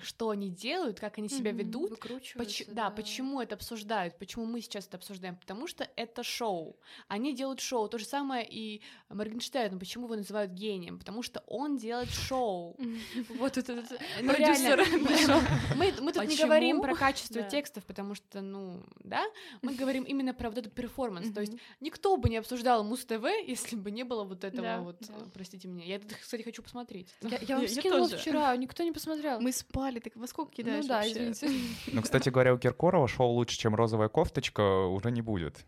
Что 0.00 0.30
они 0.30 0.48
делают, 0.48 1.00
как 1.00 1.18
они 1.18 1.28
себя 1.28 1.50
ведут, 1.50 1.98
Поч- 2.36 2.66
да, 2.68 2.88
почему 2.90 3.40
это 3.40 3.56
обсуждают, 3.56 4.16
почему 4.18 4.44
мы 4.44 4.60
сейчас 4.60 4.86
это 4.86 4.96
обсуждаем? 4.96 5.34
Потому 5.36 5.66
что 5.66 5.88
это 5.96 6.22
шоу. 6.22 6.76
Они 7.08 7.34
делают 7.34 7.58
шоу. 7.60 7.88
То 7.88 7.98
же 7.98 8.04
самое 8.04 8.46
и 8.48 8.80
Моргенштерн. 9.08 9.78
Почему 9.78 10.04
его 10.06 10.14
называют 10.14 10.52
гением? 10.52 10.98
Потому 11.00 11.22
что 11.22 11.42
он 11.48 11.76
делает 11.78 12.10
шоу. 12.10 12.76
Вот 13.38 13.56
этот 13.58 13.90
Ну, 14.22 14.28
продюсер. 14.28 14.78
Мы, 15.76 15.92
мы 16.00 16.12
тут 16.12 16.26
не 16.26 16.36
говорим 16.36 16.80
про 16.80 16.94
качество 16.94 17.42
Да. 17.42 17.48
текстов, 17.48 17.84
потому 17.84 18.14
что, 18.14 18.40
ну, 18.40 18.82
да, 19.00 19.24
мы 19.62 19.74
говорим 19.74 20.04
именно 20.04 20.32
про 20.34 20.48
вот 20.50 20.58
этот 20.58 20.74
перформанс. 20.74 21.32
То 21.32 21.40
есть 21.40 21.54
никто 21.80 22.16
бы 22.16 22.28
не 22.28 22.36
обсуждал 22.36 22.84
Муз-ТВ, 22.84 23.24
если 23.46 23.74
бы 23.76 23.90
не 23.90 24.04
было 24.04 24.24
вот 24.24 24.44
этого 24.44 24.62
Да, 24.62 24.80
вот, 24.80 24.96
да. 25.00 25.14
э, 25.14 25.26
простите 25.34 25.66
меня. 25.68 25.84
Я 25.84 25.96
это, 25.96 26.14
кстати, 26.14 26.42
хочу 26.42 26.62
посмотреть. 26.62 27.14
Я, 27.48 27.56
вам 27.56 27.66
скинула 27.68 28.08
вчера, 28.08 28.54
никто 28.56 28.82
не 28.84 28.92
посмотрел. 28.92 29.40
Мы 29.40 29.50
спали, 29.52 29.77
так 30.00 30.16
во 30.16 30.26
сколько 30.26 30.52
кидаешь 30.52 30.84
ну 30.84 30.88
да, 30.88 30.96
вообще? 30.96 31.30
извините. 31.30 31.50
Ну, 31.92 32.02
кстати 32.02 32.28
говоря, 32.28 32.54
у 32.54 32.58
Киркорова 32.58 33.08
шоу 33.08 33.30
«Лучше, 33.32 33.58
чем 33.58 33.74
розовая 33.74 34.08
кофточка» 34.08 34.86
уже 34.86 35.10
не 35.10 35.22
будет. 35.22 35.64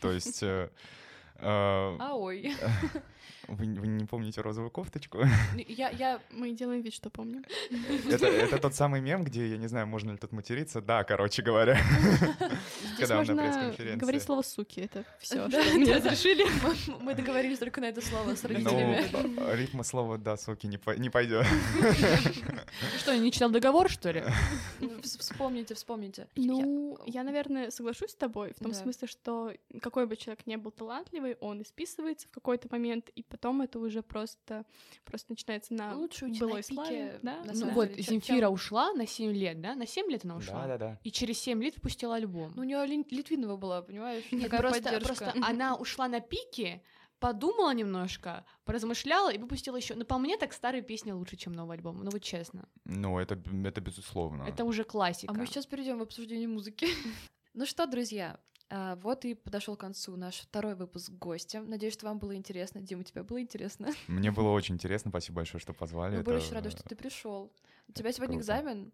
То 0.00 0.10
есть... 0.10 0.42
э, 0.42 0.70
э, 1.36 1.96
А 2.00 2.14
ой. 2.14 2.54
Вы, 3.48 3.66
вы 3.80 3.86
не 3.86 4.04
помните 4.06 4.40
розовую 4.40 4.70
кофточку? 4.70 5.18
Ну, 5.54 5.64
Я, 5.68 5.90
я... 5.90 6.20
Мы 6.30 6.52
делаем 6.52 6.82
вид, 6.82 6.94
что 6.94 7.10
помним. 7.10 7.44
это, 8.10 8.26
это 8.26 8.58
тот 8.58 8.74
самый 8.74 9.00
мем, 9.00 9.24
где, 9.24 9.46
я 9.48 9.56
не 9.58 9.66
знаю, 9.68 9.86
можно 9.86 10.10
ли 10.12 10.16
тут 10.16 10.32
материться. 10.32 10.80
Да, 10.80 11.04
короче 11.04 11.42
говоря. 11.42 11.78
Здесь 12.94 12.98
Когда 12.98 13.14
на 13.14 13.20
можно 13.20 13.36
пресс-конференции. 13.42 13.98
говорить 14.00 14.22
слово 14.22 14.42
«суки», 14.42 14.80
это 14.80 15.04
все, 15.18 15.46
Да, 15.48 15.62
что 15.62 15.74
мне 15.76 15.86
да. 15.86 15.94
разрешили. 15.96 16.44
Мы, 16.62 17.02
мы 17.02 17.14
договорились 17.14 17.58
только 17.58 17.80
на 17.80 17.86
это 17.86 18.00
слово 18.00 18.34
с 18.34 18.42
Ну, 18.42 18.48
родителями. 18.48 19.04
э, 19.50 19.56
рифма 19.56 19.82
слова 19.84 20.18
«да, 20.18 20.36
суки» 20.36 20.66
не, 20.66 20.78
по- 20.78 20.96
не 20.96 21.10
пойдет. 21.10 21.46
Что, 22.98 23.16
не 23.16 23.30
читал 23.30 23.50
договор, 23.50 23.88
что 23.90 24.10
ли? 24.10 24.22
Ну, 24.80 24.88
вс- 24.98 25.18
Вспомните, 25.18 25.74
вспомните. 25.74 26.28
Ну, 26.36 26.98
я, 27.06 27.22
наверное, 27.22 27.70
соглашусь 27.70 28.10
с 28.10 28.14
тобой 28.14 28.52
в 28.58 28.62
том 28.62 28.72
смысле, 28.74 29.08
что 29.08 29.52
какой 29.82 30.06
бы 30.06 30.16
человек 30.16 30.46
не 30.46 30.56
был 30.56 30.70
талантливый, 30.70 31.36
он 31.40 31.60
и 31.60 31.64
списывается 31.64 32.26
в 32.28 32.30
какой-то 32.30 32.68
момент, 32.70 33.10
и 33.14 33.22
потом 33.34 33.62
это 33.62 33.80
уже 33.80 34.00
просто, 34.02 34.64
просто 35.04 35.32
начинается 35.32 35.74
на 35.74 35.96
Лучше 35.96 36.26
уйти 36.26 36.38
былой 36.38 36.58
на 36.58 36.62
пике, 36.62 36.74
славе, 36.74 37.18
да? 37.20 37.42
на 37.44 37.52
Ну 37.52 37.70
вот, 37.70 37.88
деле, 37.88 38.02
Земфира 38.02 38.46
чем- 38.46 38.52
ушла 38.52 38.92
на 38.92 39.08
7 39.08 39.32
лет, 39.32 39.60
да? 39.60 39.74
На 39.74 39.88
7 39.88 40.08
лет 40.08 40.24
она 40.24 40.36
ушла. 40.36 40.62
Да-да-да. 40.62 41.00
И 41.02 41.10
через 41.10 41.40
7 41.40 41.60
лет 41.60 41.74
выпустила 41.74 42.14
альбом. 42.14 42.52
Ну, 42.54 42.62
у 42.62 42.64
нее 42.64 42.86
Литвинова 42.86 43.56
была, 43.56 43.82
понимаешь? 43.82 44.22
Нет, 44.30 44.44
Такая 44.44 44.60
просто, 44.60 44.82
поддержка. 44.82 45.06
просто 45.06 45.32
она 45.50 45.74
ушла 45.74 46.06
на 46.06 46.20
пике, 46.20 46.80
подумала 47.18 47.74
немножко, 47.74 48.44
поразмышляла 48.64 49.32
и 49.32 49.38
выпустила 49.38 49.74
еще. 49.76 49.96
Ну, 49.96 50.04
по 50.04 50.18
мне, 50.18 50.36
так 50.36 50.52
старые 50.52 50.82
песни 50.82 51.10
лучше, 51.10 51.36
чем 51.36 51.54
новый 51.54 51.76
альбом. 51.76 52.04
Ну, 52.04 52.10
вот 52.12 52.22
честно. 52.22 52.68
Ну, 52.84 53.18
это, 53.18 53.34
это 53.64 53.80
безусловно. 53.80 54.44
Это 54.44 54.64
уже 54.64 54.84
классика. 54.84 55.32
А 55.32 55.36
мы 55.36 55.46
сейчас 55.46 55.66
перейдем 55.66 55.98
в 55.98 56.02
обсуждение 56.02 56.46
музыки. 56.46 56.86
ну 57.54 57.66
что, 57.66 57.86
друзья, 57.86 58.38
вот 58.70 59.24
и 59.24 59.34
подошел 59.34 59.76
к 59.76 59.80
концу 59.80 60.16
наш 60.16 60.40
второй 60.40 60.74
выпуск 60.74 61.06
с 61.06 61.10
гостем. 61.10 61.68
Надеюсь, 61.68 61.94
что 61.94 62.06
вам 62.06 62.18
было 62.18 62.34
интересно. 62.34 62.80
Дима, 62.80 63.04
тебе 63.04 63.22
было 63.22 63.40
интересно? 63.40 63.88
Мне 64.08 64.30
было 64.30 64.50
очень 64.50 64.74
интересно, 64.74 65.10
спасибо 65.10 65.36
большое, 65.36 65.60
что 65.60 65.72
позвали. 65.72 66.12
Мы 66.14 66.20
Это, 66.20 66.30
были 66.30 66.36
очень 66.38 66.52
рады, 66.54 66.70
что 66.70 66.82
ты 66.82 66.96
пришел. 66.96 67.52
У 67.88 67.92
тебя 67.92 68.12
сегодня 68.12 68.36
круто. 68.36 68.42
экзамен? 68.42 68.92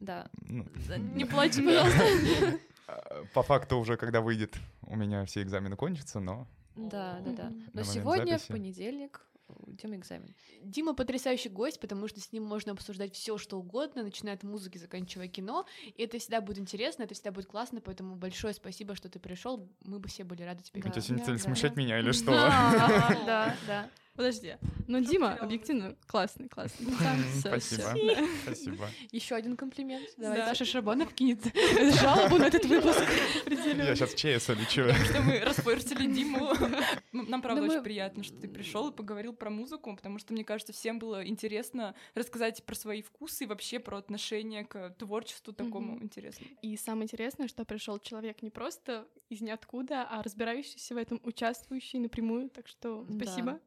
Да. 0.00 0.28
ну, 0.42 0.66
Да, 0.88 0.98
Не 0.98 1.24
плачь, 1.24 1.54
пожалуйста. 1.56 2.58
а, 2.88 3.24
По 3.34 3.42
факту 3.42 3.78
уже, 3.78 3.96
когда 3.96 4.20
выйдет, 4.20 4.56
у 4.82 4.96
меня 4.96 5.24
все 5.24 5.42
экзамены 5.42 5.76
кончатся, 5.76 6.18
но 6.20 6.46
Да, 6.74 7.20
да, 7.24 7.32
да. 7.32 7.52
Но 7.72 7.84
сегодня, 7.84 8.38
в 8.38 8.46
понедельник, 8.48 9.24
у 9.58 9.72
Димы 9.72 9.96
экзамен. 9.96 10.34
Дима 10.62 10.94
потрясающий 10.94 11.48
гость, 11.48 11.80
потому 11.80 12.08
что 12.08 12.20
с 12.20 12.32
ним 12.32 12.44
можно 12.44 12.72
обсуждать 12.72 13.14
все, 13.14 13.38
что 13.38 13.58
угодно, 13.58 14.02
начиная 14.02 14.34
от 14.34 14.42
музыки, 14.42 14.78
заканчивая 14.78 15.28
кино. 15.28 15.66
И 15.96 16.02
это 16.02 16.18
всегда 16.18 16.40
будет 16.40 16.58
интересно, 16.58 17.04
это 17.04 17.14
всегда 17.14 17.32
будет 17.32 17.46
классно, 17.46 17.80
поэтому 17.80 18.16
большое 18.16 18.54
спасибо, 18.54 18.94
что 18.94 19.08
ты 19.08 19.18
пришел. 19.18 19.68
Мы 19.84 19.98
бы 19.98 20.08
все 20.08 20.24
были 20.24 20.42
рады 20.42 20.62
тебе. 20.62 20.80
у 20.80 20.82
тебя 20.82 20.92
Да, 20.94 21.00
сегодня 21.00 21.18
да, 21.24 21.26
цель 21.26 21.36
да. 21.38 21.42
смущать 21.42 21.76
меня 21.76 21.98
или 21.98 22.12
что? 22.12 22.26
Да, 22.32 23.22
да, 23.26 23.56
да. 23.66 23.90
Подожди. 24.14 24.56
Ну, 24.88 25.00
Дима, 25.00 25.34
объективно, 25.34 25.96
классный, 26.06 26.48
классный. 26.48 26.92
Спасибо. 27.40 27.94
Спасибо. 28.42 28.88
Еще 29.10 29.34
один 29.34 29.56
комплимент. 29.56 30.06
Давай, 30.18 30.36
Давайте. 30.38 30.58
Саша 30.58 30.70
Шабанов 30.70 31.14
кинет 31.14 31.38
жалобу 32.00 32.36
на 32.36 32.44
этот 32.48 32.64
выпуск. 32.66 33.00
Я 33.46 33.96
сейчас 33.96 34.14
ЧС 34.14 34.50
улечу. 34.50 34.92
что 35.04 35.22
мы 35.22 35.38
распортили 35.40 36.06
Диму. 36.12 36.52
Нам, 37.12 37.40
правда, 37.40 37.62
Ну, 37.62 37.72
очень 37.72 37.82
приятно, 37.82 38.22
что 38.22 38.36
ты 38.38 38.48
пришел 38.48 38.90
и 38.90 38.92
поговорил 38.92 39.32
про 39.32 39.48
музыку, 39.48 39.94
потому 39.96 40.18
что, 40.18 40.34
мне 40.34 40.44
кажется, 40.44 40.72
всем 40.74 40.98
было 40.98 41.26
интересно 41.26 41.94
рассказать 42.14 42.62
про 42.64 42.74
свои 42.74 43.00
вкусы 43.02 43.44
и 43.44 43.46
вообще 43.46 43.78
про 43.78 43.96
отношение 43.96 44.64
к 44.64 44.90
творчеству 44.98 45.54
такому 45.54 46.02
интересному. 46.02 46.50
И 46.60 46.76
самое 46.76 47.04
интересное, 47.04 47.48
что 47.48 47.64
пришел 47.64 47.98
человек 47.98 48.42
не 48.42 48.50
просто 48.50 49.06
из 49.30 49.40
ниоткуда, 49.40 50.02
а 50.02 50.22
разбирающийся 50.22 50.94
в 50.94 50.98
этом, 50.98 51.18
участвующий 51.24 51.98
напрямую. 51.98 52.50
Так 52.50 52.68
что 52.68 53.06
Да. 53.08 53.24
спасибо. 53.24 53.60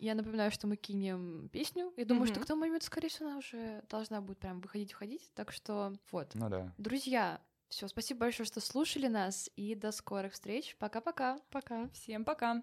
Я 0.00 0.14
напоминаю, 0.14 0.50
что 0.50 0.66
мы 0.66 0.76
кинем 0.76 1.50
песню. 1.52 1.92
Я 1.98 2.06
думаю, 2.06 2.26
что 2.26 2.40
к 2.40 2.46
тому 2.46 2.62
моменту, 2.62 2.86
скорее 2.86 3.08
всего, 3.08 3.28
она 3.28 3.38
уже 3.38 3.84
должна 3.90 4.22
будет 4.22 4.38
прям 4.38 4.60
выходить-входить. 4.60 5.30
Так 5.34 5.52
что 5.52 5.92
вот. 6.10 6.30
Ну 6.34 6.48
да. 6.48 6.72
Друзья, 6.78 7.38
все, 7.68 7.86
спасибо 7.86 8.20
большое, 8.20 8.46
что 8.46 8.60
слушали 8.60 9.08
нас, 9.08 9.50
и 9.56 9.74
до 9.74 9.92
скорых 9.92 10.32
встреч. 10.32 10.74
Пока-пока. 10.78 11.38
Пока. 11.50 11.88
Всем 11.90 12.24
пока! 12.24 12.62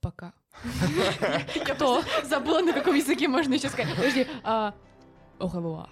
Пока. 0.00 0.34
Кто? 1.64 2.02
Забыла, 2.24 2.60
на 2.60 2.72
каком 2.72 2.96
языке 2.96 3.28
можно 3.28 3.54
еще 3.54 3.68
сказать. 3.68 3.94
Подожди. 3.94 4.26
а, 4.42 4.74
revoir. 5.38 5.88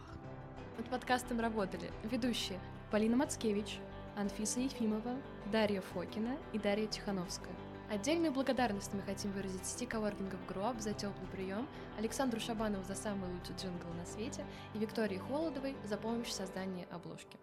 Над 0.77 0.91
подкастом 0.91 1.39
работали 1.39 1.93
ведущие 2.03 2.59
Полина 2.91 3.17
Мацкевич, 3.17 3.79
Анфиса 4.17 4.59
Ефимова, 4.59 5.17
Дарья 5.53 5.81
Фокина 5.81 6.37
и 6.53 6.59
Дарья 6.59 6.89
Тихановская. 6.89 7.55
Отдельную 7.91 8.33
благодарность 8.33 8.95
мы 8.95 9.03
хотим 9.03 9.33
выразить 9.33 9.67
сети 9.67 9.85
коворкингов 9.85 10.47
Груап 10.47 10.81
за 10.81 10.93
теплый 10.93 11.27
прием, 11.33 11.67
Александру 11.99 12.39
Шабанову 12.39 12.85
за 12.85 12.95
самый 12.95 13.29
лучший 13.29 13.57
джингл 13.57 13.93
на 13.99 14.07
свете 14.07 14.47
и 14.75 14.79
Виктории 14.79 15.19
Холодовой 15.19 15.77
за 15.83 15.97
помощь 15.97 16.29
в 16.29 16.33
создании 16.33 16.87
обложки. 16.93 17.37